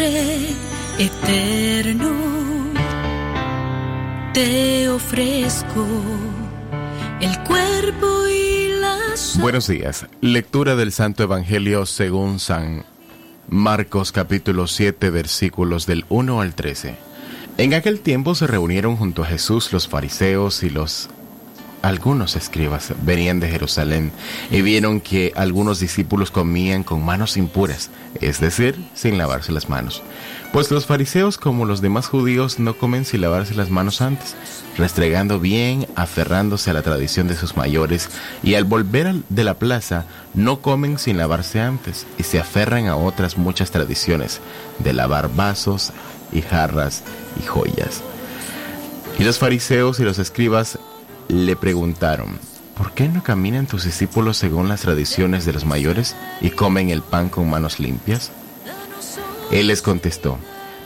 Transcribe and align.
Padre 0.00 0.46
eterno, 0.98 2.10
te 4.32 4.88
ofrezco 4.88 5.86
el 7.20 7.38
cuerpo 7.40 8.26
y 8.26 8.80
las... 8.80 9.38
Buenos 9.38 9.66
días. 9.66 10.06
Lectura 10.22 10.74
del 10.74 10.92
Santo 10.92 11.22
Evangelio 11.22 11.84
según 11.84 12.38
San 12.38 12.86
Marcos 13.50 14.10
capítulo 14.10 14.68
7 14.68 15.10
versículos 15.10 15.84
del 15.84 16.06
1 16.08 16.40
al 16.40 16.54
13. 16.54 16.94
En 17.58 17.74
aquel 17.74 18.00
tiempo 18.00 18.34
se 18.34 18.46
reunieron 18.46 18.96
junto 18.96 19.22
a 19.22 19.26
Jesús 19.26 19.70
los 19.70 19.86
fariseos 19.86 20.62
y 20.62 20.70
los 20.70 21.10
algunos 21.82 22.36
escribas 22.36 22.92
venían 23.02 23.40
de 23.40 23.48
Jerusalén 23.48 24.12
y 24.50 24.62
vieron 24.62 25.00
que 25.00 25.32
algunos 25.34 25.80
discípulos 25.80 26.30
comían 26.30 26.82
con 26.82 27.04
manos 27.04 27.36
impuras, 27.36 27.90
es 28.20 28.40
decir, 28.40 28.78
sin 28.94 29.18
lavarse 29.18 29.52
las 29.52 29.68
manos. 29.68 30.02
Pues 30.52 30.70
los 30.70 30.86
fariseos 30.86 31.38
como 31.38 31.64
los 31.64 31.80
demás 31.80 32.08
judíos 32.08 32.58
no 32.58 32.76
comen 32.76 33.04
sin 33.04 33.20
lavarse 33.20 33.54
las 33.54 33.70
manos 33.70 34.00
antes, 34.00 34.34
restregando 34.76 35.38
bien, 35.38 35.86
aferrándose 35.94 36.70
a 36.70 36.74
la 36.74 36.82
tradición 36.82 37.28
de 37.28 37.36
sus 37.36 37.56
mayores, 37.56 38.10
y 38.42 38.54
al 38.54 38.64
volver 38.64 39.14
de 39.28 39.44
la 39.44 39.54
plaza 39.54 40.06
no 40.34 40.60
comen 40.60 40.98
sin 40.98 41.18
lavarse 41.18 41.60
antes, 41.60 42.04
y 42.18 42.24
se 42.24 42.40
aferran 42.40 42.88
a 42.88 42.96
otras 42.96 43.38
muchas 43.38 43.70
tradiciones, 43.70 44.40
de 44.80 44.92
lavar 44.92 45.32
vasos 45.32 45.92
y 46.32 46.42
jarras 46.42 47.04
y 47.40 47.46
joyas. 47.46 48.02
Y 49.20 49.24
los 49.24 49.38
fariseos 49.38 50.00
y 50.00 50.04
los 50.04 50.18
escribas 50.18 50.78
le 51.30 51.54
preguntaron, 51.54 52.38
¿por 52.76 52.92
qué 52.92 53.08
no 53.08 53.22
caminan 53.22 53.66
tus 53.66 53.84
discípulos 53.84 54.36
según 54.36 54.68
las 54.68 54.80
tradiciones 54.80 55.44
de 55.44 55.52
los 55.52 55.64
mayores 55.64 56.16
y 56.40 56.50
comen 56.50 56.90
el 56.90 57.02
pan 57.02 57.28
con 57.28 57.48
manos 57.48 57.78
limpias? 57.78 58.32
Él 59.52 59.68
les 59.68 59.80
contestó, 59.80 60.38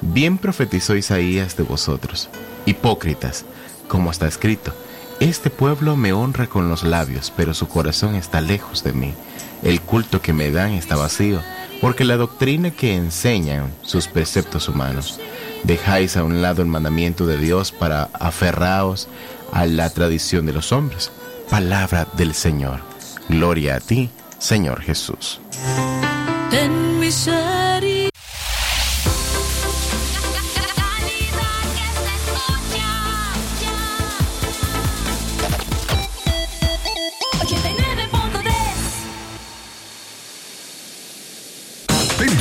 bien 0.02 0.38
profetizó 0.38 0.96
Isaías 0.96 1.56
de 1.56 1.62
vosotros, 1.62 2.28
hipócritas, 2.66 3.44
como 3.88 4.10
está 4.10 4.26
escrito, 4.26 4.74
este 5.20 5.48
pueblo 5.48 5.96
me 5.96 6.12
honra 6.12 6.46
con 6.46 6.68
los 6.68 6.82
labios, 6.82 7.32
pero 7.34 7.54
su 7.54 7.68
corazón 7.68 8.14
está 8.14 8.40
lejos 8.40 8.82
de 8.84 8.92
mí. 8.92 9.14
El 9.62 9.80
culto 9.80 10.20
que 10.20 10.32
me 10.32 10.50
dan 10.50 10.72
está 10.72 10.96
vacío, 10.96 11.40
porque 11.80 12.04
la 12.04 12.16
doctrina 12.16 12.70
que 12.70 12.94
enseñan 12.94 13.72
sus 13.82 14.08
preceptos 14.08 14.68
humanos. 14.68 15.20
Dejáis 15.62 16.16
a 16.16 16.24
un 16.24 16.42
lado 16.42 16.60
el 16.62 16.68
mandamiento 16.68 17.26
de 17.26 17.38
Dios 17.38 17.72
para 17.72 18.10
aferraos 18.12 19.08
a 19.52 19.66
la 19.66 19.90
tradición 19.90 20.46
de 20.46 20.52
los 20.52 20.72
hombres. 20.72 21.10
Palabra 21.50 22.06
del 22.16 22.34
Señor. 22.34 22.80
Gloria 23.28 23.76
a 23.76 23.80
ti, 23.80 24.10
Señor 24.38 24.80
Jesús. 24.82 25.40
Ten 26.50 26.98
misericordia. 26.98 28.14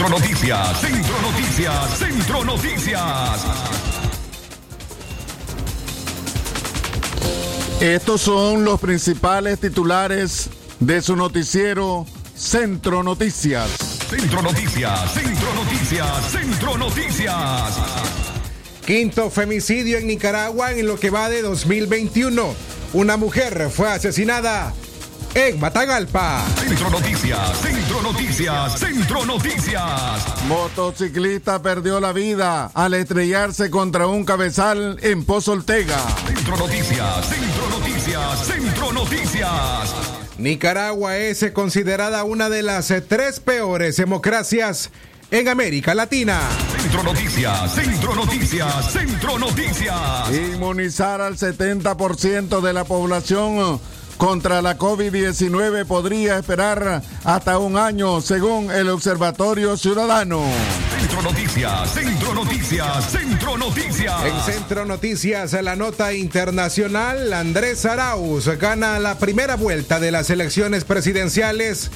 Centro 0.03 0.09
Noticias, 0.09 0.81
Centro 0.81 1.21
Noticias, 1.21 1.97
Centro 1.97 2.43
Noticias. 2.43 3.92
Estos 7.83 8.21
son 8.21 8.63
los 8.63 8.79
principales 8.79 9.59
titulares 9.59 10.49
de 10.79 11.01
su 11.01 11.17
noticiero 11.17 12.05
Centro 12.33 13.03
Noticias. 13.03 13.69
Centro 14.09 14.41
Noticias, 14.41 15.13
Centro 15.13 15.53
Noticias, 15.53 16.31
Centro 16.31 16.77
Noticias. 16.77 17.77
Quinto 18.85 19.29
femicidio 19.29 19.97
en 19.97 20.07
Nicaragua 20.07 20.71
en 20.71 20.87
lo 20.87 20.97
que 20.97 21.09
va 21.09 21.27
de 21.27 21.41
2021. 21.41 22.55
Una 22.93 23.17
mujer 23.17 23.69
fue 23.69 23.89
asesinada 23.89 24.73
en 25.35 25.59
Matagalpa. 25.59 26.45
Centro 26.55 26.89
Noticias, 26.89 27.57
Centro 27.59 28.01
Noticias, 28.01 28.79
Centro 28.79 29.25
Noticias. 29.25 30.45
Motociclista 30.47 31.61
perdió 31.61 31.99
la 31.99 32.13
vida 32.13 32.69
al 32.73 32.93
estrellarse 32.93 33.69
contra 33.69 34.07
un 34.07 34.25
cabezal 34.25 34.97
en 35.01 35.25
Pozo 35.25 35.53
Ortega. 35.53 35.97
Centro 36.27 36.57
Noticias, 36.57 37.27
Centro 37.27 37.69
Noticias, 37.69 38.45
Centro 38.45 38.91
Noticias. 38.91 39.93
Nicaragua 40.37 41.17
es 41.17 41.51
considerada 41.53 42.23
una 42.23 42.49
de 42.49 42.63
las 42.63 42.93
tres 43.07 43.39
peores 43.39 43.97
democracias 43.97 44.91
en 45.31 45.47
América 45.47 45.95
Latina. 45.95 46.39
Centro 46.79 47.03
Noticias, 47.03 47.73
Centro 47.73 48.15
Noticias, 48.15 48.91
Centro 48.91 49.39
Noticias. 49.39 50.31
Inmunizar 50.31 51.21
al 51.21 51.37
70% 51.37 52.61
de 52.61 52.73
la 52.73 52.83
población 52.83 53.79
contra 54.17 54.61
la 54.61 54.77
COVID-19 54.77 55.85
podría 55.85 56.37
esperar 56.37 57.01
hasta 57.23 57.57
un 57.57 57.77
año, 57.77 58.21
según 58.21 58.71
el 58.71 58.89
Observatorio 58.89 59.77
Ciudadano. 59.77 60.41
Centro 60.99 61.21
Noticias, 61.21 61.93
Centro 61.93 62.33
Noticias, 62.33 63.11
Centro 63.11 63.57
Noticias. 63.57 64.25
En 64.25 64.53
Centro 64.53 64.85
Noticias, 64.85 65.53
la 65.53 65.75
nota 65.75 66.13
internacional, 66.13 67.33
Andrés 67.33 67.85
Arauz 67.85 68.47
gana 68.59 68.99
la 68.99 69.17
primera 69.17 69.55
vuelta 69.55 69.99
de 69.99 70.11
las 70.11 70.29
elecciones 70.29 70.85
presidenciales 70.85 71.91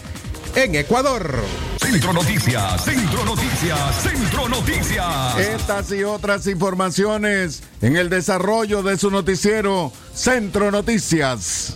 en 0.55 0.75
Ecuador. 0.75 1.43
Centro 1.79 2.13
Noticias, 2.13 2.83
Centro 2.83 3.25
Noticias, 3.25 4.01
Centro 4.01 4.49
Noticias. 4.49 5.37
Estas 5.37 5.91
y 5.91 6.03
otras 6.03 6.47
informaciones 6.47 7.63
en 7.81 7.95
el 7.95 8.09
desarrollo 8.09 8.83
de 8.83 8.97
su 8.97 9.11
noticiero 9.11 9.91
Centro 10.13 10.71
Noticias. 10.71 11.75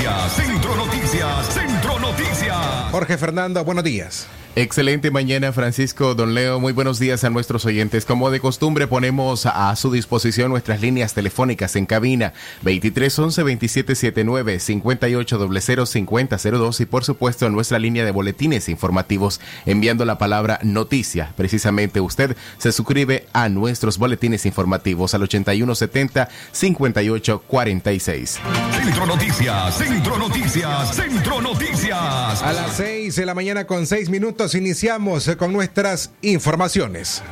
Noticias, 0.00 0.32
Centro 0.32 0.76
Noticias, 0.76 1.46
Centro 1.52 1.98
Noticias. 1.98 2.90
Jorge 2.90 3.18
Fernando, 3.18 3.62
buenos 3.64 3.84
días. 3.84 4.26
Excelente 4.56 5.12
mañana, 5.12 5.52
Francisco 5.52 6.16
Don 6.16 6.34
Leo. 6.34 6.58
Muy 6.58 6.72
buenos 6.72 6.98
días 6.98 7.22
a 7.22 7.30
nuestros 7.30 7.64
oyentes. 7.66 8.04
Como 8.04 8.32
de 8.32 8.40
costumbre, 8.40 8.88
ponemos 8.88 9.46
a 9.46 9.74
su 9.76 9.92
disposición 9.92 10.50
nuestras 10.50 10.80
líneas 10.80 11.14
telefónicas 11.14 11.76
en 11.76 11.86
cabina 11.86 12.32
2311 12.62 13.42
2779 13.42 14.58
5800 14.58 15.88
5002 15.88 16.80
y 16.80 16.86
por 16.86 17.04
supuesto 17.04 17.48
nuestra 17.48 17.78
línea 17.78 18.04
de 18.04 18.10
boletines 18.10 18.68
informativos 18.68 19.40
enviando 19.66 20.04
la 20.04 20.18
palabra 20.18 20.58
noticia. 20.64 21.32
Precisamente 21.36 22.00
usted 22.00 22.36
se 22.58 22.72
suscribe 22.72 23.28
a 23.32 23.48
nuestros 23.48 23.98
boletines 23.98 24.46
informativos 24.46 25.14
al 25.14 25.22
8170 25.22 26.28
5846. 26.50 28.40
Centro 28.72 29.06
Noticias, 29.06 29.78
Centro 29.78 30.18
Noticias, 30.18 30.96
Centro 30.96 31.40
Noticias. 31.40 32.42
A 32.42 32.52
las 32.52 32.76
6 32.76 33.14
de 33.14 33.26
la 33.26 33.34
mañana 33.34 33.64
con 33.68 33.86
6 33.86 34.10
minutos 34.10 34.39
iniciamos 34.54 35.30
con 35.36 35.52
nuestras 35.52 36.10
informaciones. 36.22 37.22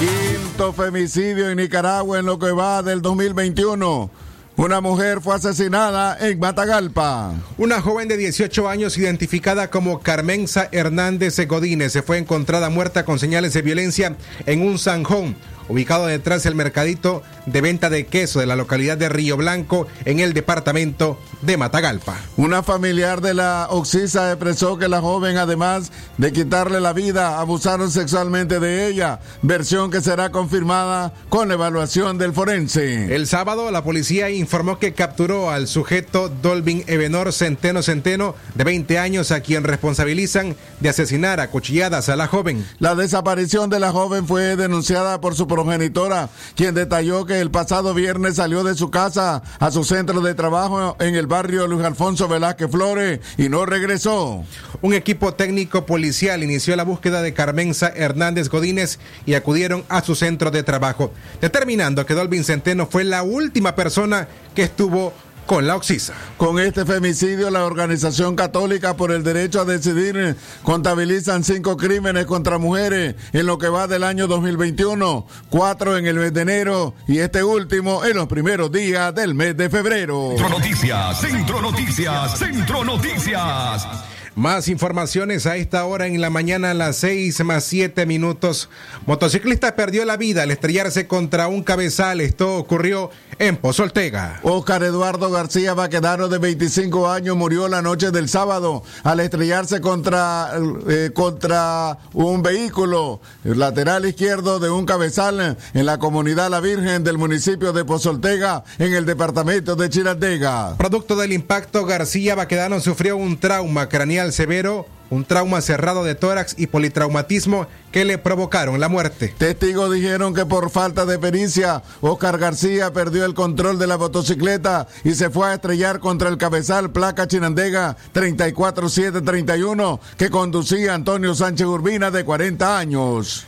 Quinto 0.00 0.72
femicidio 0.72 1.48
en 1.50 1.58
Nicaragua 1.58 2.18
en 2.18 2.26
lo 2.26 2.36
que 2.38 2.50
va 2.50 2.82
del 2.82 3.00
2021. 3.00 4.10
Una 4.56 4.80
mujer 4.80 5.20
fue 5.20 5.36
asesinada 5.36 6.18
en 6.20 6.40
Matagalpa. 6.40 7.32
Una 7.58 7.80
joven 7.80 8.08
de 8.08 8.16
18 8.16 8.68
años 8.68 8.98
identificada 8.98 9.70
como 9.70 10.00
Carmenza 10.00 10.68
Hernández 10.72 11.38
Godínez 11.46 11.92
se 11.92 12.02
fue 12.02 12.18
encontrada 12.18 12.68
muerta 12.68 13.04
con 13.04 13.20
señales 13.20 13.54
de 13.54 13.62
violencia 13.62 14.16
en 14.46 14.62
un 14.62 14.78
zanjón 14.80 15.36
ubicado 15.68 16.06
detrás 16.06 16.42
del 16.42 16.56
mercadito 16.56 17.22
de 17.46 17.60
venta 17.60 17.90
de 17.90 18.06
queso 18.06 18.40
de 18.40 18.46
la 18.46 18.56
localidad 18.56 18.96
de 18.96 19.08
Río 19.08 19.36
Blanco, 19.36 19.86
en 20.04 20.20
el 20.20 20.32
departamento 20.32 21.18
de 21.42 21.56
Matagalpa. 21.56 22.16
Una 22.36 22.62
familiar 22.62 23.20
de 23.20 23.34
la 23.34 23.66
Oxisa 23.70 24.30
expresó 24.30 24.78
que 24.78 24.88
la 24.88 25.00
joven, 25.00 25.36
además 25.36 25.92
de 26.18 26.32
quitarle 26.32 26.80
la 26.80 26.92
vida, 26.92 27.40
abusaron 27.40 27.90
sexualmente 27.90 28.60
de 28.60 28.86
ella, 28.86 29.20
versión 29.42 29.90
que 29.90 30.00
será 30.00 30.30
confirmada 30.30 31.12
con 31.28 31.48
la 31.48 31.54
evaluación 31.54 32.18
del 32.18 32.32
forense. 32.32 33.14
El 33.14 33.26
sábado, 33.26 33.70
la 33.70 33.84
policía 33.84 34.30
informó 34.30 34.78
que 34.78 34.92
capturó 34.94 35.50
al 35.50 35.66
sujeto 35.66 36.28
Dolvin 36.28 36.84
Ebenor 36.86 37.32
Centeno 37.32 37.82
Centeno, 37.82 38.34
de 38.54 38.64
20 38.64 38.98
años, 38.98 39.30
a 39.30 39.40
quien 39.40 39.64
responsabilizan 39.64 40.56
de 40.80 40.88
asesinar 40.88 41.40
a 41.40 41.50
cuchilladas 41.50 42.08
a 42.08 42.16
la 42.16 42.26
joven. 42.26 42.66
La 42.78 42.94
desaparición 42.94 43.70
de 43.70 43.80
la 43.80 43.92
joven 43.92 44.26
fue 44.26 44.56
denunciada 44.56 45.20
por 45.20 45.34
su 45.34 45.46
progenitora, 45.46 46.28
quien 46.54 46.74
detalló 46.74 47.26
que 47.26 47.31
el 47.40 47.50
pasado 47.50 47.94
viernes 47.94 48.36
salió 48.36 48.64
de 48.64 48.74
su 48.74 48.90
casa 48.90 49.42
a 49.58 49.70
su 49.70 49.84
centro 49.84 50.20
de 50.20 50.34
trabajo 50.34 50.96
en 51.00 51.14
el 51.14 51.26
barrio 51.26 51.66
Luis 51.66 51.84
Alfonso 51.84 52.28
Velázquez 52.28 52.70
Flores 52.70 53.20
y 53.38 53.48
no 53.48 53.66
regresó. 53.66 54.44
Un 54.80 54.94
equipo 54.94 55.34
técnico 55.34 55.86
policial 55.86 56.42
inició 56.42 56.76
la 56.76 56.84
búsqueda 56.84 57.22
de 57.22 57.34
Carmenza 57.34 57.88
Hernández 57.88 58.48
Godínez 58.48 58.98
y 59.26 59.34
acudieron 59.34 59.84
a 59.88 60.02
su 60.02 60.14
centro 60.14 60.50
de 60.50 60.62
trabajo, 60.62 61.12
determinando 61.40 62.06
que 62.06 62.14
Dolvin 62.14 62.44
Centeno 62.44 62.86
fue 62.86 63.04
la 63.04 63.22
última 63.22 63.74
persona 63.74 64.28
que 64.54 64.62
estuvo 64.62 65.12
con 65.46 65.66
la 65.66 65.76
Oxisa. 65.76 66.14
Con 66.36 66.58
este 66.58 66.84
femicidio, 66.84 67.50
la 67.50 67.64
Organización 67.64 68.36
Católica 68.36 68.96
por 68.96 69.12
el 69.12 69.22
Derecho 69.22 69.60
a 69.60 69.64
Decidir 69.64 70.36
contabilizan 70.62 71.44
cinco 71.44 71.76
crímenes 71.76 72.26
contra 72.26 72.58
mujeres 72.58 73.16
en 73.32 73.46
lo 73.46 73.58
que 73.58 73.68
va 73.68 73.86
del 73.86 74.04
año 74.04 74.26
2021, 74.26 75.26
cuatro 75.50 75.96
en 75.96 76.06
el 76.06 76.16
mes 76.16 76.32
de 76.32 76.42
enero 76.42 76.94
y 77.06 77.18
este 77.18 77.42
último 77.42 78.04
en 78.04 78.16
los 78.16 78.26
primeros 78.26 78.70
días 78.70 79.14
del 79.14 79.34
mes 79.34 79.56
de 79.56 79.70
febrero. 79.70 80.30
Centro 80.36 80.48
Noticias, 80.48 81.20
Centro 81.20 81.62
Noticias, 81.62 82.38
Centro 82.38 82.84
Noticias. 82.84 84.11
Más 84.34 84.68
informaciones 84.68 85.44
a 85.44 85.56
esta 85.56 85.84
hora 85.84 86.06
en 86.06 86.18
la 86.18 86.30
mañana 86.30 86.70
a 86.70 86.74
las 86.74 86.96
6 86.96 87.44
más 87.44 87.64
7 87.64 88.06
minutos. 88.06 88.70
Motociclista 89.04 89.76
perdió 89.76 90.06
la 90.06 90.16
vida 90.16 90.44
al 90.44 90.50
estrellarse 90.50 91.06
contra 91.06 91.48
un 91.48 91.62
cabezal. 91.62 92.22
Esto 92.22 92.56
ocurrió 92.56 93.10
en 93.38 93.58
Pozoltega. 93.58 94.40
Oscar 94.42 94.84
Eduardo 94.84 95.30
García 95.30 95.74
Baquedano, 95.74 96.28
de 96.28 96.38
25 96.38 97.10
años, 97.10 97.36
murió 97.36 97.68
la 97.68 97.82
noche 97.82 98.10
del 98.10 98.30
sábado 98.30 98.82
al 99.02 99.20
estrellarse 99.20 99.82
contra, 99.82 100.52
eh, 100.88 101.10
contra 101.12 101.98
un 102.14 102.42
vehículo 102.42 103.20
lateral 103.44 104.06
izquierdo 104.06 104.60
de 104.60 104.70
un 104.70 104.86
cabezal 104.86 105.58
en 105.74 105.86
la 105.86 105.98
comunidad 105.98 106.50
La 106.50 106.60
Virgen 106.60 107.04
del 107.04 107.18
municipio 107.18 107.74
de 107.74 107.84
Pozoltega, 107.84 108.64
en 108.78 108.94
el 108.94 109.04
departamento 109.04 109.76
de 109.76 109.90
Chirandega. 109.90 110.76
Producto 110.78 111.16
del 111.16 111.32
impacto, 111.32 111.84
García 111.84 112.34
Baquedano 112.34 112.80
sufrió 112.80 113.16
un 113.16 113.38
trauma 113.38 113.88
craneal 113.88 114.21
severo, 114.30 114.86
un 115.10 115.24
trauma 115.24 115.60
cerrado 115.60 116.04
de 116.04 116.14
tórax 116.14 116.54
y 116.56 116.68
politraumatismo 116.68 117.66
que 117.90 118.04
le 118.04 118.16
provocaron 118.18 118.78
la 118.78 118.88
muerte. 118.88 119.34
Testigos 119.36 119.92
dijeron 119.92 120.34
que 120.34 120.46
por 120.46 120.70
falta 120.70 121.04
de 121.04 121.18
pericia, 121.18 121.82
Oscar 122.00 122.38
García 122.38 122.92
perdió 122.92 123.24
el 123.24 123.34
control 123.34 123.78
de 123.78 123.88
la 123.88 123.98
motocicleta 123.98 124.86
y 125.02 125.14
se 125.14 125.28
fue 125.28 125.48
a 125.48 125.54
estrellar 125.54 125.98
contra 125.98 126.28
el 126.28 126.38
cabezal 126.38 126.92
placa 126.92 127.26
Chinandega 127.26 127.96
34731 128.12 130.00
que 130.16 130.30
conducía 130.30 130.94
Antonio 130.94 131.34
Sánchez 131.34 131.66
Urbina 131.66 132.10
de 132.10 132.24
40 132.24 132.78
años. 132.78 133.46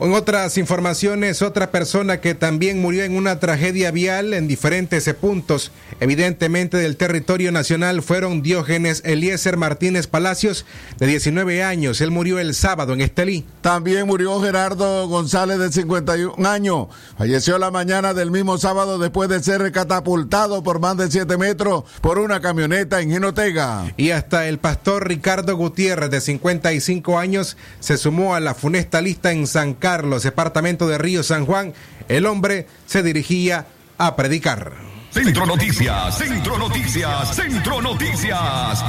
En 0.00 0.12
otras 0.12 0.56
informaciones, 0.58 1.42
otra 1.42 1.72
persona 1.72 2.20
que 2.20 2.36
también 2.36 2.80
murió 2.80 3.02
en 3.02 3.16
una 3.16 3.40
tragedia 3.40 3.90
vial 3.90 4.32
en 4.32 4.46
diferentes 4.46 5.12
puntos, 5.14 5.72
evidentemente 5.98 6.76
del 6.76 6.96
territorio 6.96 7.50
nacional, 7.50 8.00
fueron 8.02 8.40
Diógenes 8.40 9.02
Eliezer 9.04 9.56
Martínez 9.56 10.06
Palacios, 10.06 10.66
de 10.98 11.08
19 11.08 11.64
años. 11.64 12.00
Él 12.00 12.12
murió 12.12 12.38
el 12.38 12.54
sábado 12.54 12.92
en 12.92 13.00
Estelí. 13.00 13.44
También 13.60 14.06
murió 14.06 14.40
Gerardo 14.40 15.08
González, 15.08 15.58
de 15.58 15.72
51 15.72 16.48
años. 16.48 16.86
Falleció 17.16 17.58
la 17.58 17.72
mañana 17.72 18.14
del 18.14 18.30
mismo 18.30 18.56
sábado 18.56 19.00
después 19.00 19.28
de 19.28 19.42
ser 19.42 19.72
catapultado 19.72 20.62
por 20.62 20.78
más 20.78 20.96
de 20.96 21.10
7 21.10 21.36
metros 21.38 21.82
por 22.00 22.20
una 22.20 22.40
camioneta 22.40 23.00
en 23.00 23.10
Jinotega. 23.10 23.92
Y 23.96 24.10
hasta 24.10 24.46
el 24.46 24.58
pastor 24.58 25.08
Ricardo 25.08 25.56
Gutiérrez, 25.56 26.10
de 26.10 26.20
55 26.20 27.18
años, 27.18 27.56
se 27.80 27.96
sumó 27.96 28.36
a 28.36 28.40
la 28.40 28.54
funesta 28.54 29.00
lista 29.00 29.32
en 29.32 29.48
San 29.48 29.74
Carlos. 29.74 29.87
Carlos, 29.88 30.22
departamento 30.22 30.86
de 30.86 30.98
Río 30.98 31.22
San 31.22 31.46
Juan, 31.46 31.72
el 32.08 32.26
hombre 32.26 32.66
se 32.84 33.02
dirigía 33.02 33.68
a 33.96 34.16
predicar. 34.16 34.74
Centro 35.10 35.46
Noticias, 35.46 36.18
Centro 36.18 36.58
Noticias, 36.58 37.34
Centro 37.34 37.80
Noticias. 37.80 38.84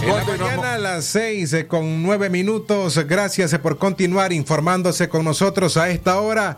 En 0.00 0.14
la 0.14 0.24
mañana 0.24 0.74
a 0.74 0.78
las 0.78 1.06
seis 1.06 1.52
eh, 1.52 1.66
con 1.66 2.04
nueve 2.04 2.30
minutos. 2.30 2.96
Gracias 3.08 3.52
eh, 3.54 3.58
por 3.58 3.76
continuar 3.76 4.32
informándose 4.32 5.08
con 5.08 5.24
nosotros 5.24 5.76
a 5.76 5.90
esta 5.90 6.20
hora. 6.20 6.56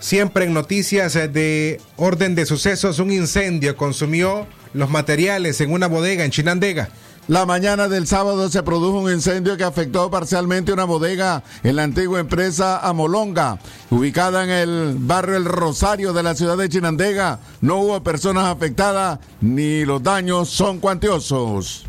Siempre 0.00 0.46
en 0.46 0.52
noticias 0.52 1.14
eh, 1.14 1.28
de 1.28 1.80
orden 1.94 2.34
de 2.34 2.44
sucesos, 2.44 2.98
un 2.98 3.12
incendio 3.12 3.76
consumió 3.76 4.48
los 4.74 4.90
materiales 4.90 5.60
en 5.60 5.70
una 5.70 5.86
bodega 5.86 6.24
en 6.24 6.32
Chinandega. 6.32 6.88
La 7.28 7.44
mañana 7.44 7.88
del 7.88 8.06
sábado 8.06 8.48
se 8.48 8.62
produjo 8.62 9.00
un 9.00 9.10
incendio 9.10 9.56
que 9.56 9.64
afectó 9.64 10.08
parcialmente 10.08 10.72
una 10.72 10.84
bodega 10.84 11.42
en 11.64 11.74
la 11.74 11.82
antigua 11.82 12.20
empresa 12.20 12.78
Amolonga, 12.78 13.58
ubicada 13.90 14.44
en 14.44 14.50
el 14.50 14.96
barrio 14.96 15.36
El 15.36 15.44
Rosario 15.44 16.12
de 16.12 16.22
la 16.22 16.36
ciudad 16.36 16.56
de 16.56 16.68
Chinandega. 16.68 17.40
No 17.60 17.78
hubo 17.78 18.00
personas 18.04 18.44
afectadas 18.44 19.18
ni 19.40 19.84
los 19.84 20.04
daños 20.04 20.50
son 20.50 20.78
cuantiosos. 20.78 21.84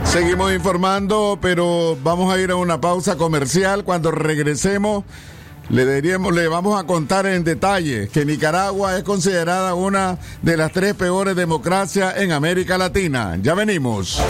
Seguimos 0.05 0.53
informando, 0.53 1.39
pero 1.41 1.97
vamos 2.03 2.35
a 2.35 2.41
ir 2.41 2.51
a 2.51 2.57
una 2.57 2.81
pausa 2.81 3.17
comercial. 3.17 3.85
Cuando 3.85 4.11
regresemos, 4.11 5.05
le, 5.69 5.87
diríamos, 5.87 6.35
le 6.35 6.49
vamos 6.49 6.81
a 6.81 6.85
contar 6.85 7.27
en 7.27 7.45
detalle 7.45 8.09
que 8.09 8.25
Nicaragua 8.25 8.97
es 8.97 9.05
considerada 9.05 9.75
una 9.75 10.19
de 10.43 10.57
las 10.57 10.73
tres 10.73 10.95
peores 10.95 11.37
democracias 11.37 12.17
en 12.17 12.33
América 12.33 12.77
Latina. 12.77 13.39
Ya 13.41 13.55
venimos. 13.55 14.21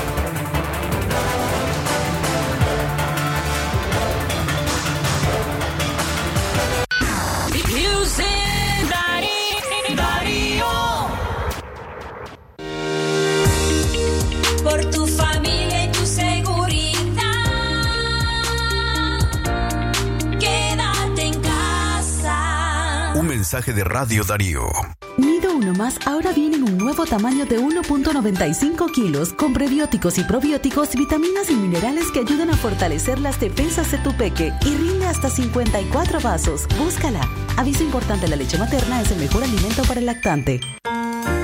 Mensaje 23.50 23.72
de 23.72 23.82
Radio 23.82 24.22
Darío. 24.22 24.70
Nido 25.16 25.52
Uno 25.52 25.72
Más 25.72 25.98
ahora 26.06 26.30
viene 26.30 26.54
en 26.54 26.62
un 26.62 26.78
nuevo 26.78 27.04
tamaño 27.04 27.46
de 27.46 27.58
1.95 27.58 28.92
kilos 28.92 29.32
con 29.32 29.52
prebióticos 29.52 30.18
y 30.18 30.22
probióticos, 30.22 30.94
vitaminas 30.94 31.50
y 31.50 31.54
minerales 31.54 32.12
que 32.12 32.20
ayudan 32.20 32.50
a 32.50 32.56
fortalecer 32.56 33.18
las 33.18 33.40
defensas 33.40 33.90
de 33.90 33.98
tu 33.98 34.16
peque 34.16 34.52
y 34.64 34.76
rinde 34.76 35.06
hasta 35.06 35.28
54 35.30 36.20
vasos. 36.20 36.68
Búscala. 36.78 37.28
Aviso 37.56 37.82
importante, 37.82 38.28
la 38.28 38.36
leche 38.36 38.56
materna 38.56 39.00
es 39.00 39.10
el 39.10 39.18
mejor 39.18 39.42
alimento 39.42 39.82
para 39.82 39.98
el 39.98 40.06
lactante. 40.06 40.60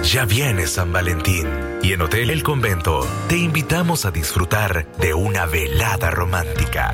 Ya 0.05 0.25
viene 0.27 0.69
San 0.69 0.93
Valentín 0.93 1.49
y 1.83 1.93
en 1.93 2.03
Hotel 2.03 2.31
El 2.31 2.45
Convento 2.45 3.05
te 3.29 3.37
invitamos 3.37 4.05
a 4.05 4.13
disfrutar 4.13 4.87
de 5.01 5.13
una 5.13 5.47
velada 5.47 6.13
romántica. 6.13 6.93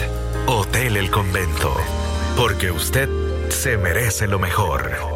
Hotel 0.47 0.99
El 0.99 1.11
Convento, 1.11 1.75
porque 2.37 2.71
usted 2.71 3.09
se 3.49 3.79
merece 3.79 4.27
lo 4.27 4.39
mejor. 4.39 5.16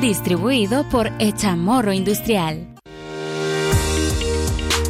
Distribuido 0.00 0.84
por 0.88 1.10
Echamorro 1.18 1.92
Industrial. 1.92 2.66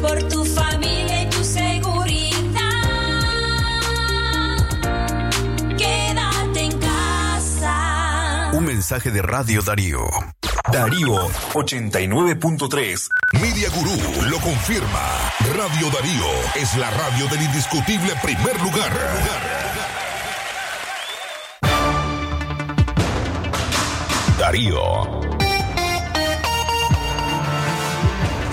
Por 0.01 0.23
tu 0.27 0.43
familia 0.43 1.23
y 1.23 1.29
tu 1.29 1.43
seguridad. 1.43 2.31
Quédate 5.77 6.59
en 6.59 6.79
casa. 6.79 8.51
Un 8.53 8.65
mensaje 8.65 9.11
de 9.11 9.21
Radio 9.21 9.61
Darío. 9.61 10.07
Darío 10.71 11.29
89.3. 11.53 13.07
Media 13.33 13.69
Gurú 13.69 14.29
lo 14.29 14.39
confirma. 14.39 15.31
Radio 15.55 15.89
Darío 15.91 16.25
es 16.55 16.75
la 16.77 16.89
radio 16.89 17.27
del 17.27 17.43
indiscutible 17.43 18.13
primer 18.23 18.59
lugar. 18.61 19.64
Darío. 24.55 24.79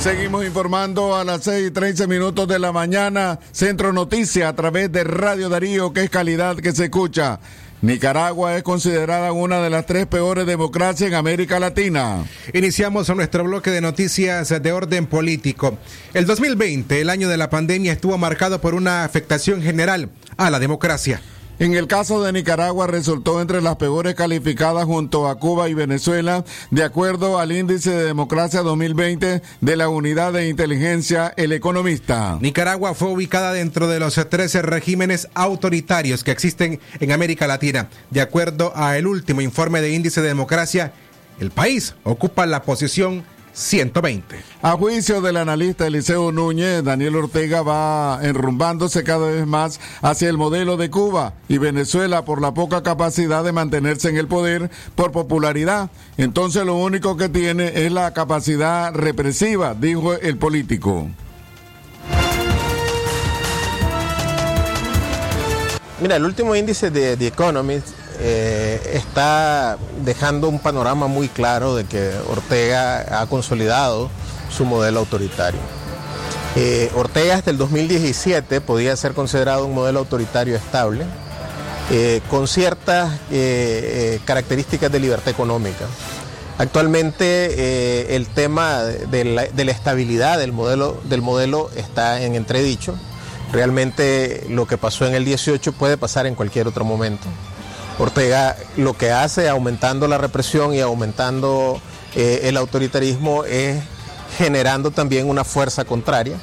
Seguimos 0.00 0.44
informando 0.44 1.14
a 1.14 1.22
las 1.22 1.44
6 1.44 1.68
y 1.68 1.70
13 1.70 2.08
minutos 2.08 2.48
de 2.48 2.58
la 2.58 2.72
mañana. 2.72 3.38
Centro 3.52 3.92
Noticia 3.92 4.48
a 4.48 4.56
través 4.56 4.90
de 4.90 5.04
Radio 5.04 5.48
Darío, 5.48 5.92
que 5.92 6.02
es 6.02 6.10
calidad 6.10 6.56
que 6.56 6.72
se 6.72 6.86
escucha. 6.86 7.38
Nicaragua 7.82 8.56
es 8.56 8.64
considerada 8.64 9.30
una 9.30 9.62
de 9.62 9.70
las 9.70 9.86
tres 9.86 10.06
peores 10.06 10.44
democracias 10.44 11.08
en 11.08 11.14
América 11.14 11.60
Latina. 11.60 12.24
Iniciamos 12.52 13.08
nuestro 13.14 13.44
bloque 13.44 13.70
de 13.70 13.80
noticias 13.80 14.48
de 14.60 14.72
orden 14.72 15.06
político. 15.06 15.78
El 16.14 16.26
2020, 16.26 17.00
el 17.00 17.10
año 17.10 17.28
de 17.28 17.36
la 17.36 17.48
pandemia, 17.48 17.92
estuvo 17.92 18.18
marcado 18.18 18.60
por 18.60 18.74
una 18.74 19.04
afectación 19.04 19.62
general 19.62 20.10
a 20.36 20.50
la 20.50 20.58
democracia. 20.58 21.22
En 21.62 21.74
el 21.74 21.86
caso 21.86 22.20
de 22.24 22.32
Nicaragua 22.32 22.88
resultó 22.88 23.40
entre 23.40 23.62
las 23.62 23.76
peores 23.76 24.16
calificadas 24.16 24.84
junto 24.84 25.28
a 25.28 25.36
Cuba 25.36 25.68
y 25.68 25.74
Venezuela, 25.74 26.44
de 26.72 26.82
acuerdo 26.82 27.38
al 27.38 27.52
índice 27.52 27.90
de 27.90 28.04
democracia 28.04 28.62
2020 28.62 29.42
de 29.60 29.76
la 29.76 29.88
unidad 29.88 30.32
de 30.32 30.48
inteligencia 30.48 31.32
El 31.36 31.52
Economista. 31.52 32.36
Nicaragua 32.40 32.94
fue 32.94 33.12
ubicada 33.12 33.52
dentro 33.52 33.86
de 33.86 34.00
los 34.00 34.16
13 34.16 34.60
regímenes 34.62 35.28
autoritarios 35.34 36.24
que 36.24 36.32
existen 36.32 36.80
en 36.98 37.12
América 37.12 37.46
Latina. 37.46 37.88
De 38.10 38.22
acuerdo 38.22 38.72
a 38.74 38.98
el 38.98 39.06
último 39.06 39.40
informe 39.40 39.80
de 39.80 39.92
índice 39.92 40.20
de 40.20 40.26
democracia, 40.26 40.92
el 41.38 41.52
país 41.52 41.94
ocupa 42.02 42.44
la 42.44 42.62
posición 42.62 43.22
120. 43.52 44.40
A 44.62 44.72
juicio 44.72 45.20
del 45.20 45.36
analista 45.36 45.86
Eliseo 45.86 46.32
Núñez, 46.32 46.82
Daniel 46.82 47.16
Ortega 47.16 47.62
va 47.62 48.18
enrumbándose 48.22 49.04
cada 49.04 49.28
vez 49.28 49.46
más 49.46 49.80
hacia 50.00 50.28
el 50.28 50.38
modelo 50.38 50.76
de 50.76 50.90
Cuba 50.90 51.34
y 51.48 51.58
Venezuela 51.58 52.24
por 52.24 52.40
la 52.40 52.54
poca 52.54 52.82
capacidad 52.82 53.44
de 53.44 53.52
mantenerse 53.52 54.08
en 54.08 54.16
el 54.16 54.26
poder 54.26 54.70
por 54.94 55.12
popularidad. 55.12 55.90
Entonces 56.16 56.64
lo 56.64 56.76
único 56.76 57.16
que 57.16 57.28
tiene 57.28 57.84
es 57.86 57.92
la 57.92 58.12
capacidad 58.12 58.94
represiva, 58.94 59.74
dijo 59.74 60.14
el 60.14 60.38
político. 60.38 61.08
Mira, 66.00 66.16
el 66.16 66.24
último 66.24 66.56
índice 66.56 66.90
de 66.90 67.16
The 67.16 67.28
Economist 67.28 68.01
eh, 68.24 68.80
está 68.94 69.78
dejando 70.04 70.48
un 70.48 70.60
panorama 70.60 71.08
muy 71.08 71.28
claro 71.28 71.74
de 71.74 71.84
que 71.86 72.12
Ortega 72.30 73.20
ha 73.20 73.26
consolidado 73.26 74.10
su 74.48 74.64
modelo 74.64 75.00
autoritario. 75.00 75.58
Eh, 76.54 76.92
Ortega 76.94 77.34
hasta 77.34 77.50
el 77.50 77.58
2017 77.58 78.60
podía 78.60 78.94
ser 78.94 79.14
considerado 79.14 79.66
un 79.66 79.74
modelo 79.74 79.98
autoritario 79.98 80.54
estable, 80.54 81.04
eh, 81.90 82.20
con 82.30 82.46
ciertas 82.46 83.10
características 84.24 84.92
de 84.92 85.00
libertad 85.00 85.30
económica. 85.30 85.86
Actualmente 86.58 88.14
el 88.14 88.28
tema 88.28 88.84
de 88.84 89.24
la, 89.24 89.46
de 89.46 89.64
la, 89.64 89.72
estabilidad 89.72 90.38
del 90.38 90.52
modelo, 90.52 91.00
del 91.08 91.22
modelo 91.22 91.70
está 91.74 92.22
en 92.22 92.36
entredicho. 92.36 92.94
Realmente 93.52 94.46
lo 94.48 94.66
que 94.66 94.78
pasó 94.78 95.06
en 95.06 95.14
el 95.14 95.24
18 95.24 95.72
puede 95.72 95.96
pasar 95.96 96.26
en 96.26 96.36
cualquier 96.36 96.68
otro 96.68 96.84
momento. 96.84 97.26
Ortega 97.98 98.56
lo 98.76 98.94
que 98.94 99.10
hace 99.10 99.48
aumentando 99.48 100.08
la 100.08 100.18
represión 100.18 100.74
y 100.74 100.80
aumentando 100.80 101.80
eh, 102.14 102.40
el 102.44 102.56
autoritarismo 102.56 103.44
es 103.44 103.82
generando 104.38 104.90
también 104.90 105.28
una 105.28 105.44
fuerza 105.44 105.84
contraria 105.84 106.36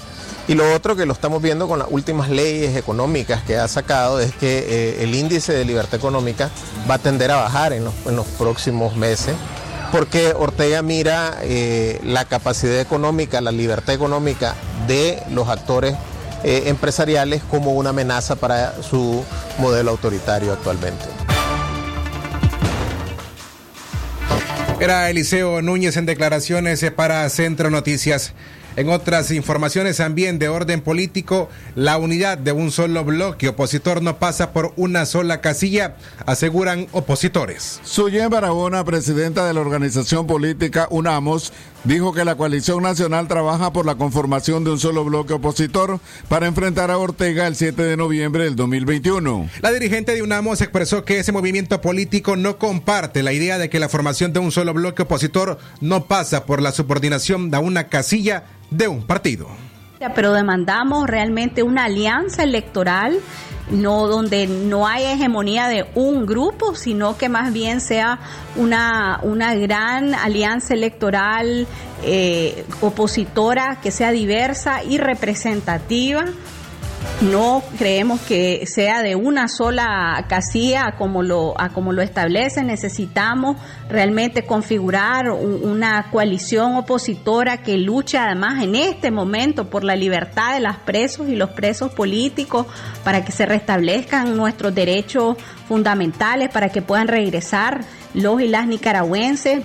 Y 0.48 0.54
lo 0.54 0.74
otro 0.74 0.96
que 0.96 1.06
lo 1.06 1.14
estamos 1.14 1.42
viendo 1.42 1.68
con 1.68 1.80
las 1.80 1.88
últimas 1.90 2.30
leyes 2.30 2.76
económicas 2.76 3.44
que 3.44 3.58
ha 3.58 3.68
sacado 3.68 4.20
es 4.20 4.34
que 4.36 4.60
eh, 4.60 5.04
el 5.04 5.16
índice 5.16 5.54
de 5.54 5.66
libertad 5.66 5.96
económica 5.96 6.50
va 6.90 6.96
a 6.96 7.00
tender 7.00 7.32
a 7.32 7.38
bajar 7.38 7.74
en 7.74 7.84
los, 7.84 8.28
próximos 8.38 8.96
meses 8.96 9.36
porque 9.92 10.34
Ortega 10.38 10.84
mira 10.84 11.40
eh, 11.42 12.00
la 12.04 12.26
capacidad 12.26 12.80
económica, 12.80 13.42
la 13.42 13.52
libertad 13.52 13.96
económica 13.96 14.56
de 14.88 15.22
los 15.32 15.50
actores 15.50 15.96
empresariales 16.42 17.42
como 17.44 17.74
una 17.74 17.90
amenaza 17.90 18.38
para 18.38 18.82
su 18.82 19.26
modelo 19.58 19.92
autoritario 19.92 20.54
actualmente. 20.54 21.19
Era 24.82 25.10
Eliseo 25.10 25.62
Núñez 25.62 25.98
en 25.98 26.06
declaraciones 26.06 26.86
para 26.96 27.28
Centro 27.30 27.70
Noticias. 27.70 28.34
En 28.80 28.88
otras 28.88 29.32
informaciones 29.32 29.98
también 29.98 30.40
de 30.40 30.48
orden 30.48 30.80
político, 30.80 31.50
la 31.76 31.98
unidad 31.98 32.38
de 32.38 32.54
un 32.54 32.72
solo 32.72 33.04
bloque 33.04 33.50
opositor 33.50 34.02
no 34.02 34.20
pasa 34.20 34.54
por 34.54 34.72
una 34.78 35.06
sola 35.06 35.42
casilla, 35.42 35.98
aseguran 36.26 36.88
opositores. 36.94 37.82
Suyen 37.84 38.30
Barahona, 38.30 38.86
presidenta 38.86 39.46
de 39.46 39.54
la 39.54 39.60
organización 39.60 40.28
política 40.28 40.88
UNAMOS, 40.92 41.52
dijo 41.84 42.14
que 42.14 42.24
la 42.24 42.36
coalición 42.36 42.82
nacional 42.82 43.28
trabaja 43.28 43.74
por 43.74 43.86
la 43.86 43.96
conformación 43.96 44.64
de 44.64 44.72
un 44.72 44.80
solo 44.80 45.04
bloque 45.04 45.34
opositor 45.34 46.00
para 46.30 46.48
enfrentar 46.48 46.90
a 46.90 46.98
Ortega 46.98 47.48
el 47.48 47.58
7 47.58 47.84
de 47.84 47.98
noviembre 47.98 48.46
del 48.46 48.56
2021. 48.56 49.50
La 49.62 49.74
dirigente 49.74 50.16
de 50.16 50.24
UNAMOS 50.24 50.62
expresó 50.62 51.04
que 51.04 51.20
ese 51.20 51.34
movimiento 51.34 51.82
político 51.82 52.38
no 52.38 52.58
comparte 52.58 53.24
la 53.24 53.34
idea 53.34 53.58
de 53.58 53.70
que 53.70 53.80
la 53.80 53.90
formación 53.90 54.32
de 54.32 54.40
un 54.40 54.54
solo 54.54 54.74
bloque 54.74 55.02
opositor 55.02 55.58
no 55.82 56.06
pasa 56.06 56.46
por 56.46 56.62
la 56.62 56.72
subordinación 56.72 57.52
de 57.52 57.58
una 57.58 57.90
casilla 57.90 58.46
de 58.70 58.88
un 58.88 59.04
partido. 59.04 59.48
Pero 60.16 60.34
demandamos 60.34 61.08
realmente 61.08 61.62
una 61.62 61.86
alianza 61.86 62.44
electoral, 62.44 63.20
no 63.70 64.08
donde 64.08 64.48
no 64.48 64.88
haya 64.88 65.12
hegemonía 65.12 65.68
de 65.68 65.86
un 65.94 66.26
grupo, 66.26 66.74
sino 66.74 67.18
que 67.18 67.28
más 67.28 67.52
bien 67.52 67.82
sea 67.82 68.20
una, 68.56 69.20
una 69.24 69.54
gran 69.56 70.16
alianza 70.16 70.74
electoral 70.74 71.68
eh, 72.04 72.66
opositora 72.80 73.80
que 73.82 73.92
sea 73.92 74.12
diversa 74.12 74.84
y 74.84 74.98
representativa 74.98 76.26
no 77.22 77.64
creemos 77.78 78.22
que 78.22 78.66
sea 78.66 79.02
de 79.02 79.16
una 79.16 79.48
sola 79.50 80.26
casilla 80.30 80.96
como 80.98 81.22
lo, 81.22 81.54
como 81.74 81.92
lo 81.92 82.02
establece. 82.02 82.64
Necesitamos 82.64 83.58
realmente 83.90 84.46
configurar 84.46 85.30
una 85.32 86.10
coalición 86.12 86.76
opositora 86.76 87.58
que 87.58 87.78
luche 87.78 88.18
además 88.18 88.64
en 88.64 88.76
este 88.76 89.12
momento 89.12 89.70
por 89.70 89.84
la 89.84 89.96
libertad 89.96 90.54
de 90.54 90.62
los 90.62 90.78
presos 90.78 91.28
y 91.28 91.36
los 91.36 91.50
presos 91.52 91.92
políticos 91.92 92.68
para 93.04 93.26
que 93.26 93.32
se 93.32 93.46
restablezcan 93.46 94.38
nuestros 94.38 94.74
derechos 94.74 95.38
fundamentales, 95.68 96.50
para 96.50 96.70
que 96.70 96.82
puedan 96.82 97.08
regresar 97.08 97.82
los 98.14 98.42
y 98.42 98.48
las 98.48 98.66
nicaragüenses 98.66 99.64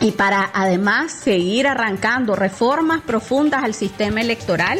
y 0.00 0.12
para 0.12 0.50
además 0.52 1.12
seguir 1.12 1.66
arrancando 1.66 2.34
reformas 2.34 3.00
profundas 3.02 3.62
al 3.64 3.74
sistema 3.74 4.20
electoral 4.20 4.78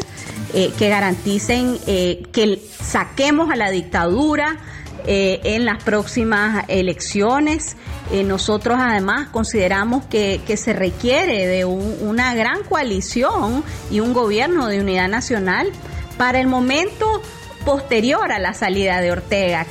eh, 0.53 0.71
que 0.77 0.89
garanticen 0.89 1.77
eh, 1.87 2.23
que 2.31 2.61
saquemos 2.81 3.49
a 3.49 3.55
la 3.55 3.71
dictadura 3.71 4.57
eh, 5.05 5.41
en 5.43 5.65
las 5.65 5.83
próximas 5.83 6.65
elecciones. 6.67 7.75
nosotros 8.25 8.77
además 8.79 9.29
consideramos 9.29 10.05
que, 10.05 10.41
que 10.45 10.57
se 10.57 10.73
requiere 10.73 11.47
de 11.47 11.65
una 11.65 12.35
gran 12.35 12.63
coalición 12.63 13.63
y 13.89 13.99
un 13.99 14.13
gobierno 14.13 14.67
de 14.67 14.81
unidad 14.81 15.09
nacional 15.09 15.71
para 16.17 16.39
el 16.39 16.47
momento 16.47 17.21
posterior 17.65 18.31
a 18.31 18.39
la 18.39 18.53
salida 18.53 19.01
de 19.01 19.11
Ortega. 19.11 19.65